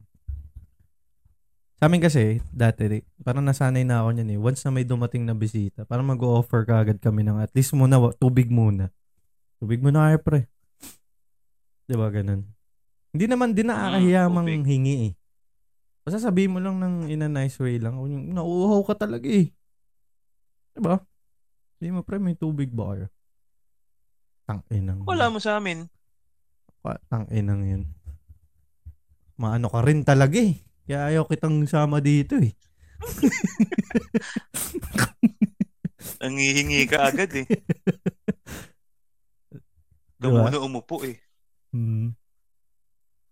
sa 1.76 1.88
amin 1.88 2.04
kasi, 2.04 2.44
dati, 2.52 3.00
parang 3.24 3.40
nasanay 3.40 3.88
na 3.88 4.04
ako 4.04 4.08
niyan 4.12 4.36
eh. 4.36 4.38
Once 4.38 4.60
na 4.62 4.70
may 4.70 4.84
dumating 4.84 5.24
na 5.24 5.32
bisita, 5.32 5.88
parang 5.88 6.04
mag-offer 6.04 6.68
ka 6.68 6.84
agad 6.84 7.00
kami 7.00 7.24
ng 7.24 7.40
at 7.40 7.48
least 7.56 7.72
muna, 7.72 7.96
tubig 8.20 8.52
muna. 8.52 8.92
Tubig 9.56 9.80
muna 9.80 10.12
kayo, 10.12 10.18
pre. 10.20 10.40
Di 11.88 11.96
ba, 11.96 12.12
ganun. 12.12 12.44
Hindi 13.10 13.24
naman 13.26 13.56
din 13.56 13.72
nakakahiya 13.72 14.28
Mm, 14.28 14.32
mang 14.32 14.44
tubig. 14.46 14.68
hingi 14.68 14.94
eh. 15.08 15.12
Basta 16.04 16.20
sabihin 16.20 16.52
mo 16.52 16.60
lang 16.60 16.76
ng 16.76 17.08
in 17.08 17.24
a 17.24 17.32
nice 17.32 17.56
way 17.56 17.80
lang. 17.80 17.96
Nauuhaw 18.28 18.84
ka 18.84 19.08
talaga 19.08 19.26
eh. 19.26 19.48
Di 20.70 20.80
ba? 20.80 21.00
Hindi 21.80 21.96
mo, 21.96 22.04
pre, 22.04 22.20
may 22.20 22.36
tubig 22.36 22.68
ba 22.70 22.92
kayo? 22.92 23.08
Tang-inang. 24.44 25.00
Wala 25.08 25.32
mo 25.32 25.40
sa 25.40 25.56
amin. 25.56 25.88
Pa- 26.80 27.00
Tang-inang 27.06 27.62
yun. 27.62 27.82
Maano 29.36 29.68
ka 29.68 29.80
rin 29.80 30.02
talaga 30.02 30.36
eh. 30.36 30.60
Kaya 30.84 31.08
ayaw 31.08 31.24
kitang 31.24 31.64
sama 31.64 32.00
dito 32.00 32.36
eh. 32.36 32.52
Nangihingi 36.20 36.84
ka 36.84 37.08
agad 37.08 37.32
eh. 37.36 37.46
Diba? 40.20 40.44
muna 40.44 40.60
umupo 40.60 41.00
eh. 41.00 41.16
Hmm. 41.72 42.12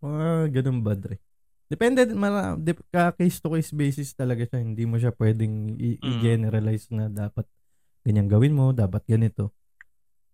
Mga 0.00 0.28
ganun 0.54 0.80
ba, 0.80 0.96
Dre? 0.96 1.20
Depende, 1.68 2.08
mara, 2.08 2.56
dep, 2.56 2.80
ka 2.88 3.12
case 3.12 3.44
to 3.44 3.52
case 3.52 3.76
basis 3.76 4.16
talaga 4.16 4.40
siya. 4.40 4.64
Hindi 4.64 4.88
mo 4.88 4.96
siya 4.96 5.12
pwedeng 5.12 5.76
i- 5.76 6.00
Mm. 6.00 6.00
i-generalize 6.00 6.88
na 6.88 7.12
dapat 7.12 7.44
ganyan 8.00 8.24
gawin 8.24 8.56
mo, 8.56 8.72
dapat 8.72 9.04
ganito. 9.04 9.52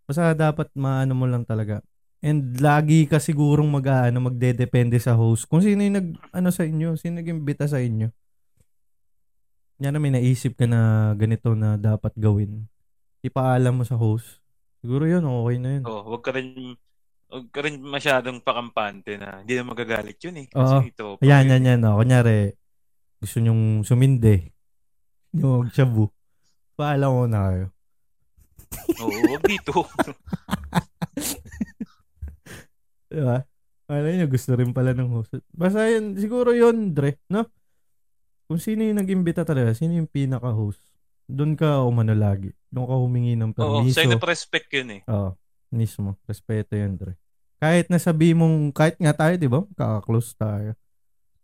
Basta 0.07 0.31
dapat 0.31 0.70
maano 0.79 1.18
mo 1.18 1.27
lang 1.27 1.42
talaga. 1.42 1.83
And 2.24 2.56
lagi 2.56 3.04
ka 3.04 3.20
sigurong 3.20 3.68
mag 3.68 3.84
ano, 3.84 4.32
magdedepende 4.32 4.96
sa 4.96 5.12
host. 5.12 5.44
Kung 5.44 5.60
sino 5.60 5.84
yung 5.84 6.00
nag 6.00 6.08
ano 6.32 6.48
sa 6.48 6.64
inyo, 6.64 6.96
sino 6.96 7.20
nag-imbita 7.20 7.68
sa 7.68 7.76
inyo. 7.76 8.08
Yan 9.84 9.92
na 9.92 10.00
may 10.00 10.08
naisip 10.08 10.56
ka 10.56 10.64
na 10.64 11.12
ganito 11.20 11.52
na 11.52 11.76
dapat 11.76 12.16
gawin. 12.16 12.64
Ipaalam 13.20 13.76
mo 13.76 13.84
sa 13.84 14.00
host. 14.00 14.40
Siguro 14.80 15.04
yun, 15.04 15.20
okay 15.28 15.56
na 15.60 15.70
yun. 15.76 15.84
Oh, 15.84 16.16
wag 16.16 16.24
ka 16.24 16.32
rin 16.32 16.80
wag 17.28 17.46
ka 17.52 17.60
rin 17.60 17.84
masyadong 17.84 18.40
pakampante 18.40 19.20
na 19.20 19.44
hindi 19.44 19.60
na 19.60 19.68
magagalit 19.68 20.16
yun 20.24 20.37
eh. 20.40 20.46
Oo. 20.56 20.64
Kasi 20.64 20.96
ito. 20.96 21.20
Ayan, 21.20 21.52
yan, 21.52 21.68
yan. 21.76 21.80
Oh. 21.84 22.00
Kunyari, 22.00 22.56
gusto 23.20 23.37
nyong 23.37 23.84
suminde. 23.84 24.48
Yung 25.37 25.68
shabu. 25.68 26.08
Paalam 26.72 27.12
mo 27.12 27.28
na 27.28 27.52
kayo. 27.52 27.66
Oo, 29.04 29.18
wag 29.28 29.44
dito. 29.44 29.84
Diba? 33.14 33.38
Alam 33.85 34.12
nyo, 34.16 34.27
gusto 34.27 34.50
rin 34.53 34.72
pala 34.72 34.90
ng 34.90 35.11
host. 35.12 35.38
Basta 35.53 35.87
yun, 35.87 36.16
siguro 36.16 36.50
yun, 36.50 36.90
Dre. 36.90 37.20
No? 37.29 37.44
Kung 38.44 38.59
sino 38.59 38.83
yung 38.83 38.98
nag-imbita 38.98 39.44
talaga, 39.44 39.70
sino 39.72 39.94
yung 39.94 40.09
pinaka-host. 40.09 40.81
Doon 41.24 41.55
ka 41.55 41.81
umano 41.81 42.12
lagi. 42.12 42.50
Doon 42.68 42.85
ka 42.85 42.94
humingi 42.96 43.35
ng 43.37 43.53
Oo, 43.55 43.81
permiso. 43.81 43.96
sign 43.96 44.12
of 44.12 44.24
respect 44.24 44.68
yun 44.68 45.00
eh. 45.00 45.03
Oo, 45.07 45.37
mismo. 45.70 46.16
Respeto 46.24 46.74
yan, 46.74 46.96
Dre. 46.96 47.14
Kahit 47.57 47.88
nasabi 47.88 48.35
mong, 48.35 48.74
kahit 48.74 48.96
nga 48.98 49.14
tayo, 49.14 49.35
di 49.37 49.48
ba? 49.48 49.62
Kaka-close 49.72 50.35
tayo. 50.35 50.74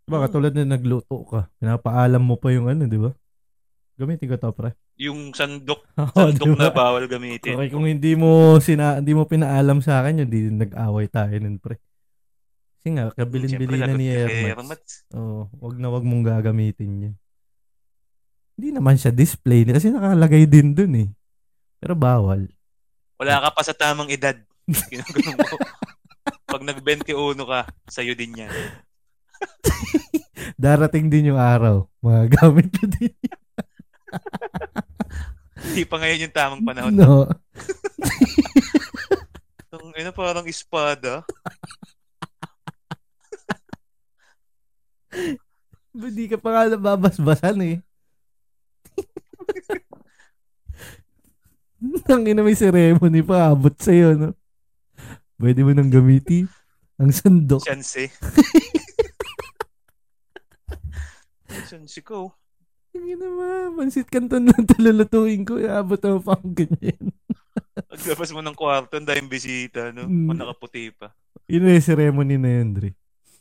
Diba, 0.03 0.17
Mm. 0.17 0.25
katulad 0.27 0.51
na 0.53 0.65
nagluto 0.67 1.17
ka. 1.23 1.49
Pinapaalam 1.57 2.21
mo 2.21 2.35
pa 2.35 2.51
yung 2.51 2.67
ano, 2.67 2.85
di 2.85 2.99
ba? 2.99 3.13
Gamitin 3.95 4.27
ko 4.27 4.35
to, 4.35 4.49
pre. 4.51 4.73
Yung 5.01 5.33
sandok, 5.33 5.81
sandok 6.13 6.45
diba? 6.53 6.69
na 6.69 6.69
bawal 6.69 7.09
gamitin. 7.09 7.57
Okay, 7.57 7.73
kung 7.73 7.89
hindi 7.89 8.13
mo 8.13 8.61
sina 8.61 9.01
hindi 9.01 9.17
mo 9.17 9.25
pinaalam 9.25 9.81
sa 9.81 10.05
akin, 10.05 10.21
yun, 10.21 10.29
di 10.29 10.39
nag-away 10.53 11.09
tayo 11.09 11.33
nun, 11.41 11.57
pre. 11.57 11.81
Kasi 12.77 12.97
nga, 12.97 13.09
kabilin-bilin 13.13 13.81
na 13.81 13.93
ni. 13.97 14.13
Ermats. 14.13 15.05
Oo, 15.13 15.49
wag 15.57 15.75
na 15.81 15.89
wag 15.89 16.05
mong 16.05 16.25
gagamitin 16.25 16.91
yun. 17.09 17.15
Hindi 18.61 18.77
naman 18.77 18.93
siya 18.93 19.09
display 19.09 19.65
kasi 19.65 19.89
nakalagay 19.89 20.45
din 20.45 20.77
dun 20.77 20.93
eh. 20.93 21.09
Pero 21.81 21.97
bawal. 21.97 22.45
Wala 23.17 23.41
ka 23.41 23.49
pa 23.57 23.61
sa 23.65 23.73
tamang 23.73 24.09
edad. 24.13 24.37
Mo. 24.37 24.77
Pag 26.51 26.61
nag-21 26.61 27.41
ka, 27.41 27.65
sa'yo 27.89 28.13
din 28.13 28.37
yan. 28.37 28.53
Darating 30.61 31.09
din 31.09 31.33
yung 31.33 31.41
araw. 31.41 31.89
Magagamit 32.05 32.69
ko 32.69 32.85
din. 32.85 33.17
Hindi 35.71 35.83
pa 35.85 35.95
ngayon 36.01 36.23
yung 36.25 36.33
tamang 36.33 36.65
panahon. 36.65 36.93
No. 36.93 37.29
Ang 39.71 39.93
ina 39.95 40.11
parang 40.11 40.47
espada. 40.49 41.23
Hindi 45.91 46.25
ka 46.31 46.37
pa 46.39 46.49
nga 46.51 46.71
nababasbasan 46.71 47.57
eh. 47.61 47.77
Ang 52.11 52.23
ina 52.25 52.41
may 52.41 52.57
ceremony 52.57 53.21
pa 53.21 53.51
abot 53.53 53.73
sa'yo, 53.73 54.13
no? 54.17 54.33
Pwede 55.41 55.65
mo 55.65 55.73
nang 55.73 55.89
gamitin 55.89 56.45
ang 57.01 57.09
sandok. 57.09 57.65
Chance. 57.65 58.13
Chance 61.65 61.97
ko. 62.05 62.37
Ang 62.91 63.07
ina 63.07 63.27
ma, 63.31 63.71
pansit 63.79 64.07
canton 64.11 64.43
lang 64.51 64.67
talulutuin 64.67 65.47
ko. 65.47 65.55
Abot 65.63 66.01
ang 66.03 66.19
pang 66.19 66.51
ganyan. 66.51 66.99
Paglabas 67.91 68.29
mo 68.35 68.43
ng 68.43 68.57
kwarto, 68.57 68.99
ang 68.99 69.07
daming 69.07 69.31
bisita, 69.31 69.95
no? 69.95 70.03
Mm. 70.03 70.35
Nakaputi 70.35 70.91
pa. 70.91 71.15
Yun 71.47 71.63
na 71.67 71.75
yung 71.79 71.87
ceremony 71.87 72.35
na 72.35 72.51
yun, 72.51 72.69
Dre. 72.75 72.89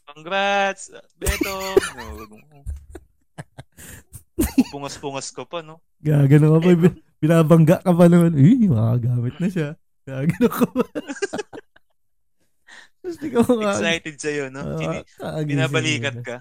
Congrats! 0.07 0.95
Beto! 1.19 1.51
Pungas-pungas 4.73 5.35
ka 5.35 5.43
pa, 5.47 5.67
no? 5.67 5.83
Gagano 5.99 6.59
ka 6.59 6.61
pa. 6.63 6.71
bin- 6.75 7.03
Binabangga 7.21 7.77
ka 7.85 7.93
pa 7.93 8.07
naman. 8.09 8.33
Eh, 8.39 8.65
makagamit 8.71 9.35
na 9.37 9.49
siya. 9.51 9.69
Gagano 10.07 10.49
ka 10.49 10.67
pa. 10.71 10.85
Excited 13.01 14.17
sa'yo, 14.21 14.45
no? 14.53 14.63
Kagising 14.79 15.49
binabalikat 15.49 16.17
na. 16.21 16.25
ka. 16.25 16.37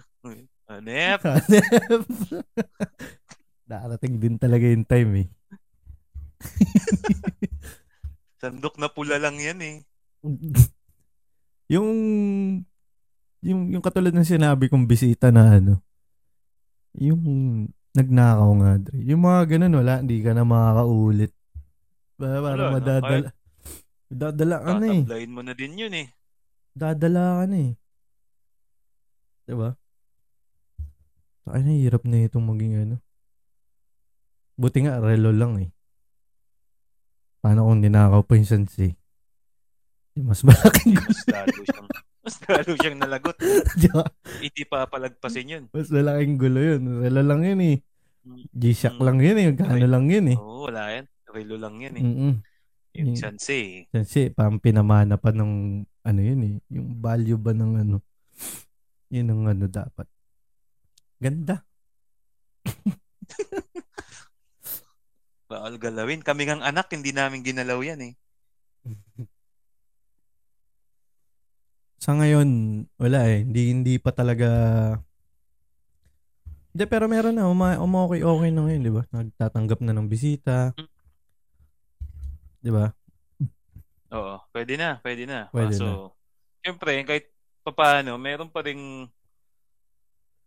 Anep! 0.80 1.20
Hanep. 1.28 2.08
Darating 3.70 4.16
din 4.16 4.40
talaga 4.40 4.64
yung 4.64 4.88
time 4.88 5.28
eh. 5.28 5.30
Sandok 8.42 8.80
na 8.80 8.88
pula 8.88 9.20
lang 9.20 9.36
yan, 9.36 9.60
eh. 9.60 9.76
yung 11.74 11.90
yung 13.40 13.72
yung 13.72 13.84
katulad 13.84 14.12
ng 14.12 14.28
sinabi 14.28 14.68
kong 14.68 14.84
bisita 14.84 15.32
na 15.32 15.62
ano 15.62 15.80
yung 16.98 17.22
nagnakaw 17.96 18.52
nga 18.60 18.72
Dre. 18.84 19.00
Yung 19.06 19.24
mga 19.24 19.56
ganun 19.56 19.80
wala, 19.80 20.04
hindi 20.04 20.20
ka 20.20 20.36
na 20.36 20.44
makakaulit. 20.44 21.32
Ba, 22.20 22.44
parang 22.44 22.44
Wala, 22.44 22.68
no? 22.68 22.76
madadala. 22.76 23.30
Dadala 24.10 24.58
ka 24.60 24.72
na 24.82 24.88
eh. 24.90 25.04
Tatablayin 25.06 25.32
mo 25.32 25.42
na 25.46 25.54
din 25.54 25.74
yun 25.78 25.94
eh. 25.94 26.08
Dadala 26.74 27.24
ka 27.40 27.44
na 27.48 27.58
eh. 27.70 27.72
Diba? 29.48 29.79
Ay, 31.46 31.62
nahihirap 31.62 32.04
na 32.04 32.20
itong 32.22 32.46
maging 32.46 32.74
ano. 32.78 32.96
Buti 34.56 34.84
nga, 34.84 35.00
relo 35.00 35.32
lang 35.32 35.56
eh. 35.58 35.70
Paano 37.40 37.64
kung 37.66 37.80
ninakaw 37.80 38.22
pa 38.22 38.36
yung 38.36 38.44
sansi? 38.46 38.92
Di 40.12 40.20
mas 40.20 40.44
malaking. 40.44 41.00
Mas 41.00 41.24
lalo 41.26 41.56
siyang, 41.64 41.88
mas 42.20 42.36
lalo 42.44 42.72
siyang 42.76 42.98
nalagot. 43.00 43.38
Hindi 44.44 44.64
pa 44.68 44.84
palagpasin 44.84 45.48
yun. 45.50 45.64
mas 45.72 45.88
malaking 45.88 46.36
gulo 46.36 46.60
yun. 46.60 46.82
Relo 47.00 47.22
lang 47.24 47.42
yun 47.42 47.62
eh. 47.64 47.78
G-Shock 48.52 49.00
Mm. 49.00 49.06
lang 49.08 49.18
yun 49.24 49.38
eh. 49.38 49.46
Magkano 49.50 49.86
lang 49.88 50.06
yun 50.12 50.26
eh. 50.28 50.38
Oo, 50.38 50.68
wala 50.68 50.92
yan. 50.92 51.06
Relo 51.32 51.56
lang 51.56 51.76
yan 51.80 51.94
eh. 51.96 52.04
Mm-mm. 52.04 52.34
Yung 53.00 53.16
sanse 53.16 53.56
eh. 53.56 53.74
Kasi 53.88 54.30
parang 54.30 54.60
pinamana 54.60 55.16
pa 55.16 55.32
ng 55.32 55.52
ano 56.04 56.20
yun 56.20 56.42
eh. 56.44 56.54
Yung 56.68 57.00
value 57.00 57.40
ba 57.40 57.56
ng 57.56 57.72
ano. 57.80 57.98
Yun 59.08 59.28
ang 59.30 59.42
ano 59.48 59.66
dapat. 59.66 60.06
Ganda. 61.20 61.68
Bawal 65.52 65.76
galawin. 65.76 66.24
Kami 66.24 66.48
ngang 66.48 66.64
anak, 66.64 66.88
hindi 66.96 67.12
namin 67.12 67.44
ginalaw 67.44 67.84
yan 67.84 68.00
eh. 68.08 68.14
Sa 72.04 72.16
ngayon, 72.16 72.48
wala 72.96 73.28
eh. 73.28 73.44
Hindi, 73.44 73.62
hindi 73.76 73.94
pa 74.00 74.16
talaga... 74.16 74.48
Hindi, 76.72 76.86
pero 76.88 77.12
meron 77.12 77.36
na. 77.36 77.52
Uma, 77.52 77.76
uma 77.84 78.08
okay, 78.08 78.24
okay 78.24 78.50
na 78.56 78.64
ngayon, 78.64 78.82
di 78.88 78.94
ba? 78.94 79.04
Nagtatanggap 79.12 79.84
na 79.84 79.92
ng 79.92 80.08
bisita. 80.08 80.72
Di 82.64 82.72
ba? 82.72 82.88
Oo, 84.16 84.36
pwede 84.56 84.74
na, 84.80 84.98
pwede 85.04 85.28
na. 85.28 85.52
Pwede 85.52 85.76
Kaso, 85.76 86.16
syempre, 86.64 87.04
kahit 87.04 87.28
papaano, 87.62 88.18
meron 88.18 88.50
pa 88.50 88.64
rin, 88.64 89.06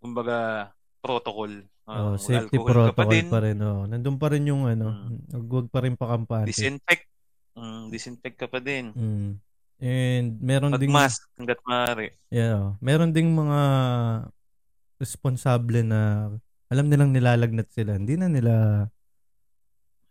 kumbaga, 0.03 0.68
protocol. 0.98 1.62
Oh, 1.86 2.14
Ah, 2.14 2.16
safety 2.18 2.59
protocol 2.59 2.94
pa, 3.30 3.38
rin. 3.42 3.59
Oh. 3.62 3.86
Nandun 3.86 4.18
pa 4.18 4.30
rin 4.30 4.46
yung 4.46 4.66
ano. 4.66 4.90
Mm. 4.90 5.46
Huwag 5.50 5.66
pa 5.70 5.82
rin 5.82 5.94
pakampante. 5.98 6.50
Disinfect. 6.50 7.07
Mm, 7.59 7.82
disinfect 7.90 8.36
ka 8.38 8.46
pa 8.50 8.59
din. 8.59 8.90
Mm. 8.94 9.30
And 9.82 10.28
meron 10.38 10.78
ding... 10.78 10.94
Mag-mask 10.94 11.26
hanggat 11.34 11.59
maaari. 11.66 12.14
Yeah, 12.30 12.55
oh. 12.55 12.72
meron 12.78 13.11
ding 13.11 13.34
mga 13.34 13.61
responsable 15.03 15.82
na 15.82 16.30
alam 16.70 16.86
nilang 16.86 17.11
nilalagnat 17.11 17.66
sila. 17.74 17.98
Hindi 17.98 18.14
na 18.14 18.30
nila 18.30 18.55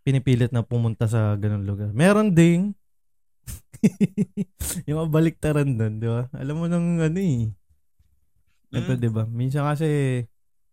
pinipilit 0.04 0.52
na 0.52 0.68
pumunta 0.68 1.08
sa 1.08 1.40
ganung 1.40 1.64
lugar. 1.64 1.96
Meron 1.96 2.36
ding 2.36 2.76
yung 4.88 5.08
kabaliktaran 5.08 5.72
doon, 5.74 5.94
di 5.98 6.08
ba? 6.12 6.28
Alam 6.36 6.56
mo 6.60 6.66
nang 6.68 7.00
ano 7.00 7.18
eh. 7.18 7.50
Ito, 8.72 8.92
Mm. 8.94 9.00
di 9.00 9.10
ba? 9.10 9.24
Minsan 9.26 9.64
kasi 9.66 9.88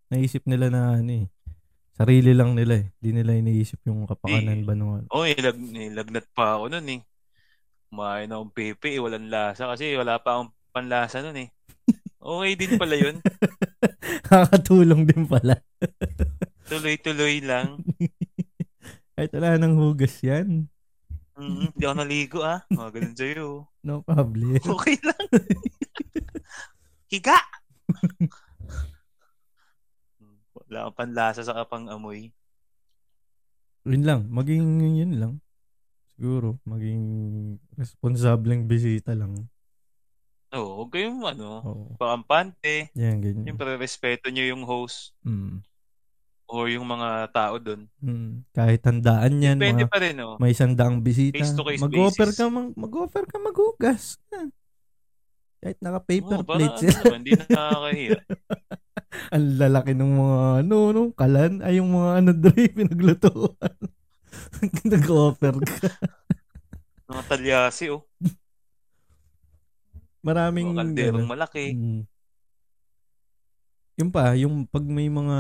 naisip 0.09 0.47
nila 0.47 0.71
na 0.71 0.97
ano 0.97 1.13
eh. 1.13 1.27
Sarili 1.93 2.31
lang 2.31 2.55
nila 2.55 2.79
eh. 2.79 2.95
Di 2.97 3.11
nila 3.11 3.35
iniisip 3.35 3.83
yung 3.85 4.07
kapakanan 4.07 4.63
Eh. 4.63 4.65
ba 4.65 4.73
nung 4.73 4.93
ano. 4.97 5.07
Oh, 5.11 5.27
nilag, 5.27 5.59
nilagnat 5.59 6.31
pa 6.31 6.55
ako 6.55 6.71
nun 6.71 6.87
eh. 6.89 7.01
Kumain 7.89 8.29
akong 8.29 8.53
pepe, 8.53 8.95
eh, 8.95 9.03
walang 9.03 9.27
lasa 9.27 9.67
kasi 9.67 9.93
wala 9.93 10.17
pa 10.17 10.39
akong 10.39 10.55
panlasa 10.71 11.19
nun 11.21 11.39
eh. 11.39 11.51
Okay 12.19 12.53
din 12.55 12.75
pala 12.77 12.95
yun. 12.95 13.17
Nakakatulong 14.29 15.03
din 15.05 15.25
pala. 15.25 15.59
Tuloy-tuloy 16.67 17.41
lang. 17.41 17.83
Kahit 19.15 19.33
wala 19.33 19.57
nang 19.57 19.75
hugas 19.75 20.15
yan. 20.21 20.71
Mm, 21.35 21.71
Hindi 21.73 21.83
ako 21.83 21.95
naligo 21.97 22.39
ah. 22.43 22.63
Mga 22.69 22.91
ganun 22.93 23.17
sa'yo. 23.17 23.47
No 23.83 24.03
problem. 24.03 24.59
Okay 24.75 24.99
lang. 25.01 25.25
Higa! 27.09 27.39
Wala 30.69 30.91
kang 30.91 30.97
panlasa 30.99 31.41
sa 31.41 31.55
kapang 31.55 31.89
amoy. 31.89 32.29
Yun 33.87 34.05
lang. 34.05 34.21
Maging 34.29 34.65
yun 34.83 35.13
lang. 35.17 35.33
Siguro. 36.13 36.59
Maging 36.65 37.03
responsableng 37.73 38.67
bisita 38.67 39.15
lang. 39.15 39.49
Oo, 40.49 40.81
huwag 40.81 40.91
kayong 40.91 41.21
ano, 41.23 41.49
Oo. 41.61 41.85
pakampante. 41.97 42.89
Yan, 42.97 43.21
ganyan. 43.21 43.45
Siyempre, 43.45 43.77
respeto 43.77 44.33
nyo 44.33 44.45
yung 44.47 44.65
host 44.65 45.13
Mm. 45.21 45.61
or 46.49 46.73
yung 46.73 46.89
mga 46.89 47.29
tao 47.29 47.61
doon. 47.61 47.85
Mm. 48.01 48.49
Kahit 48.51 48.81
handaan 48.81 49.45
yan, 49.45 49.61
Depende 49.61 49.85
mga, 49.85 49.93
pa 49.93 49.99
rin, 50.01 50.17
oh. 50.19 50.41
may 50.41 50.57
sandaang 50.57 51.05
bisita. 51.05 51.37
Face-to-face 51.39 51.85
Mag-offer 51.85 52.33
basis. 52.33 52.41
ka, 52.41 52.49
mag- 52.49 52.73
mag-offer 52.75 53.25
ka 53.29 53.37
maghugas. 53.37 54.17
Kahit 55.59 55.79
naka-paper 55.83 56.47
para 56.47 56.59
plate 56.63 56.71
ano 56.71 56.79
sila. 56.79 56.99
naman, 57.03 57.19
hindi 57.19 57.33
na 57.35 57.45
nakakahiya. 57.51 58.21
Ang 59.35 59.47
lalaki 59.59 59.93
ng 59.97 60.13
mga, 60.15 60.39
ano, 60.63 60.77
no, 60.95 61.03
kalan. 61.19 61.55
Ay, 61.67 61.83
yung 61.83 61.91
mga, 61.91 62.11
ano, 62.23 62.31
Dre, 62.43 62.65
pinaglutuan. 62.71 63.75
Nag-offer 64.93 65.55
ka. 65.59 65.91
Mga 67.11 67.23
talyasi, 67.27 67.91
oh. 67.91 68.07
Maraming, 70.23 70.71
Mga 70.71 70.79
kalderong 70.79 71.27
ano, 71.27 71.33
malaki. 71.35 71.65
Mm. 71.75 72.03
Yung 73.99 74.11
pa, 74.15 74.39
yung 74.39 74.63
pag 74.63 74.87
may 74.87 75.11
mga 75.11 75.39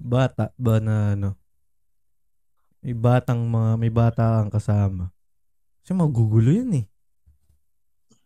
bata 0.00 0.56
ba 0.56 0.80
na 0.80 1.12
ano, 1.12 1.36
may 2.80 2.96
batang 2.96 3.44
mga, 3.44 3.70
may 3.76 3.92
bata 3.92 4.40
kang 4.40 4.52
kasama. 4.52 5.12
Kasi 5.84 5.92
magugulo 5.92 6.48
yun 6.48 6.72
eh. 6.80 6.89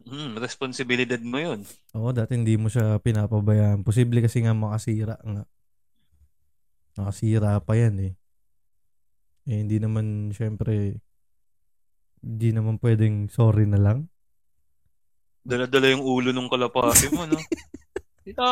Hmm, 0.04 0.36
responsibilidad 0.36 1.20
mo 1.24 1.40
yun. 1.40 1.64
Oo, 1.96 2.12
dati 2.12 2.36
hindi 2.36 2.60
mo 2.60 2.68
siya 2.68 3.00
pinapabayaan. 3.00 3.80
Posible 3.80 4.20
kasi 4.20 4.44
nga 4.44 4.52
makasira 4.52 5.16
nga. 5.20 5.42
Nakasira 7.00 7.56
pa 7.64 7.72
yan 7.74 7.96
eh. 8.00 8.12
Eh, 9.44 9.58
hindi 9.60 9.76
naman, 9.80 10.32
syempre, 10.32 11.00
hindi 12.24 12.48
naman 12.52 12.80
pwedeng 12.80 13.28
sorry 13.28 13.68
na 13.68 13.80
lang. 13.80 14.08
Dala-dala 15.44 15.92
yung 15.92 16.04
ulo 16.04 16.32
ng 16.32 16.48
kalapati 16.48 17.12
mo, 17.12 17.28
no? 17.28 17.36
Ito! 18.28 18.48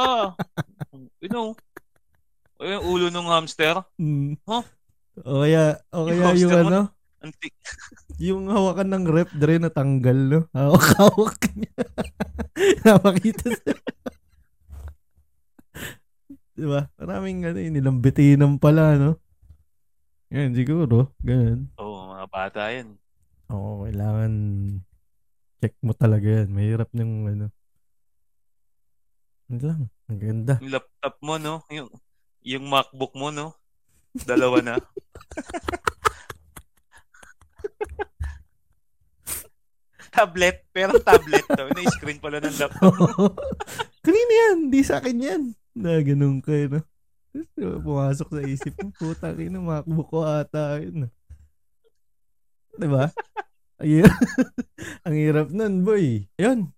You 1.24 1.30
know, 1.32 1.57
yung 2.61 2.84
ulo 2.84 3.07
ng 3.09 3.28
hamster. 3.28 3.80
Mm. 3.96 4.36
Huh? 4.44 4.64
O 5.24 5.44
kaya, 5.44 5.80
o 5.92 6.09
Yung 6.09 6.20
kaya 6.20 6.36
yung, 6.36 6.53
mo 6.53 6.68
ano, 6.68 6.82
Antik. 7.22 7.55
Yung 8.20 8.52
hawakan 8.52 8.88
ng 8.92 9.04
rep, 9.08 9.30
dre 9.32 9.56
natanggal, 9.56 10.18
no? 10.28 10.40
Hawak-hawak 10.56 11.40
niya. 11.56 11.72
Napakita 12.84 13.48
sa... 13.52 13.72
diba? 16.58 16.92
Maraming 17.00 17.48
ano, 17.48 17.58
yun, 17.58 17.74
nilambitinam 17.78 18.60
pala, 18.60 19.00
no? 19.00 19.16
Yan, 20.32 20.56
siguro. 20.56 21.12
Ganun. 21.20 21.72
Oo, 21.80 22.12
mga 22.12 22.26
bata 22.28 22.62
yan. 22.72 22.96
Oo, 23.52 23.84
kailangan 23.84 24.32
check 25.60 25.76
mo 25.84 25.92
talaga 25.92 26.24
yan. 26.24 26.48
Mahirap 26.48 26.88
yung 26.96 27.28
ano. 27.28 27.46
Ano 29.52 29.60
lang, 29.60 29.80
ang 30.08 30.20
ganda. 30.20 30.54
Yung 30.64 30.72
laptop 30.72 31.14
mo, 31.20 31.36
no? 31.36 31.60
Yung, 31.68 31.88
yung 32.42 32.64
MacBook 32.66 33.12
mo, 33.12 33.28
no? 33.28 33.52
Dalawa 34.12 34.60
na. 34.64 34.74
Tablet, 40.12 40.68
pero 40.70 41.00
tablet 41.00 41.42
to. 41.48 41.64
Na-screen 41.72 42.20
pala 42.20 42.38
ng 42.38 42.56
laptop. 42.60 42.92
Kanina 44.04 44.32
yan, 44.52 44.68
di 44.68 44.84
sa 44.84 45.00
akin 45.00 45.16
yan. 45.16 45.42
Na 45.72 45.96
ganun 46.04 46.44
ka, 46.44 46.52
no? 46.68 46.84
Tapos, 47.32 47.80
Pumasok 47.80 48.28
sa 48.28 48.42
isip 48.44 48.74
mo, 48.76 48.92
puta 48.92 49.32
ina, 49.40 49.56
MacBook 49.56 50.12
ko 50.12 50.20
ata 50.20 50.76
yun. 50.84 51.08
Diba? 52.76 53.08
Ay, 53.80 54.04
ang 55.08 55.16
hirap 55.16 55.48
nun, 55.48 55.80
boy. 55.80 56.28
Yun. 56.36 56.68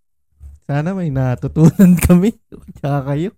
Sana 0.64 0.95
may 0.95 1.11
natutunan 1.11 1.99
kami. 2.07 2.32
Tsaka 2.78 3.12
kayo. 3.12 3.30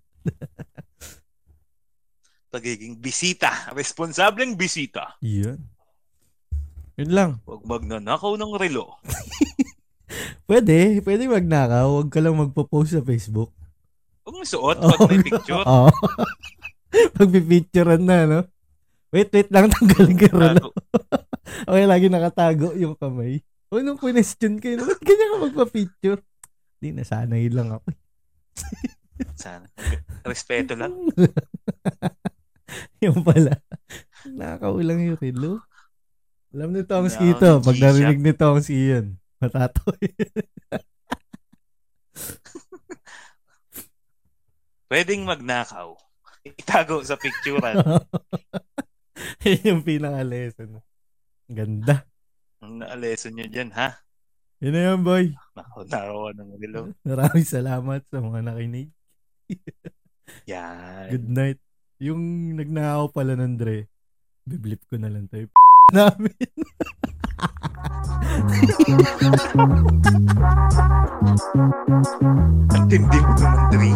Pagiging 2.47 2.95
bisita. 3.01 3.73
Responsableng 3.75 4.55
bisita. 4.55 5.19
Yun. 5.19 5.59
Yun 6.97 7.11
lang. 7.11 7.31
Huwag 7.43 7.67
magnanakaw 7.67 8.39
ng 8.39 8.53
relo. 8.57 8.97
Pwede. 10.47 11.03
Pwede 11.03 11.27
magnakaw. 11.27 11.87
Huwag 11.99 12.09
ka 12.11 12.19
lang 12.23 12.39
magpo-post 12.39 12.95
sa 12.95 13.03
Facebook. 13.03 13.51
Huwag 14.27 14.35
mo 14.39 14.43
suot 14.43 14.77
pag 14.79 14.99
may 15.07 15.23
picture. 15.23 15.63
Oo. 15.71 15.91
Pag 17.15 17.29
pipicturean 17.31 18.03
na, 18.03 18.17
no? 18.27 18.39
Wait, 19.11 19.31
wait 19.31 19.49
lang. 19.51 19.69
Tanggalin 19.73 20.15
relo. 20.19 20.31
Tago. 20.31 20.69
Okay, 21.67 21.85
lagi 21.87 22.07
nakatago 22.11 22.75
yung 22.75 22.95
kamay. 22.99 23.39
O, 23.71 23.79
nung 23.83 23.99
question 23.99 24.59
kayo, 24.59 24.83
ba't 24.83 24.99
ganyan 25.03 25.31
ka 25.31 25.37
magpa-picture? 25.51 26.19
Di, 26.79 26.95
nasanay 26.95 27.51
lang 27.51 27.75
ako. 27.75 27.87
Sana. 29.43 29.67
Respeto 30.23 30.75
lang. 30.75 30.93
yung 33.03 33.23
pala. 33.23 33.59
Nakakaulang 34.27 34.99
yung 35.03 35.19
relo. 35.19 35.63
Alam 36.55 36.71
ni 36.75 36.83
Wala 36.83 37.11
ito. 37.11 37.49
akong 37.59 37.65
Pag 37.67 37.79
narinig 37.79 38.19
ni 38.23 38.31
Tomski 38.31 38.79
yun. 38.95 39.05
Matatoy. 39.37 40.01
Pwedeng 44.89 45.27
magnakaw. 45.27 45.93
Itago 46.47 47.03
sa 47.03 47.19
picturean. 47.19 47.75
Yun 49.45 49.61
yung 49.67 49.83
pinaka-lesson. 49.83 50.79
Ganda. 51.51 52.07
Ang 52.63 52.81
na-lesson 52.81 53.35
nyo 53.35 53.45
dyan, 53.51 53.69
ha? 53.75 53.99
Yun 54.63 54.73
na 54.73 54.81
yun, 54.89 55.01
boy. 55.05 55.25
Nako, 55.53 55.85
narawa 55.85 56.33
ng 56.33 56.51
galaw. 56.57 56.83
Maraming 57.05 57.45
salamat 57.45 58.01
sa 58.09 58.17
mga 58.23 58.39
nakinig. 58.41 58.89
Yan. 60.51 61.13
Good 61.13 61.27
night. 61.29 61.59
Yung 62.01 62.55
nagnakaw 62.57 63.13
pala 63.13 63.37
ng 63.37 63.53
Dre, 63.59 63.85
biblip 64.47 64.81
ko 64.89 64.97
na 64.97 65.11
lang 65.11 65.29
tayo. 65.29 65.51
namin. 65.93 66.33
Ang 72.69 72.83
tindi 72.85 73.17
mo 73.17 73.33
naman, 73.41 73.61
Dre. 73.73 73.89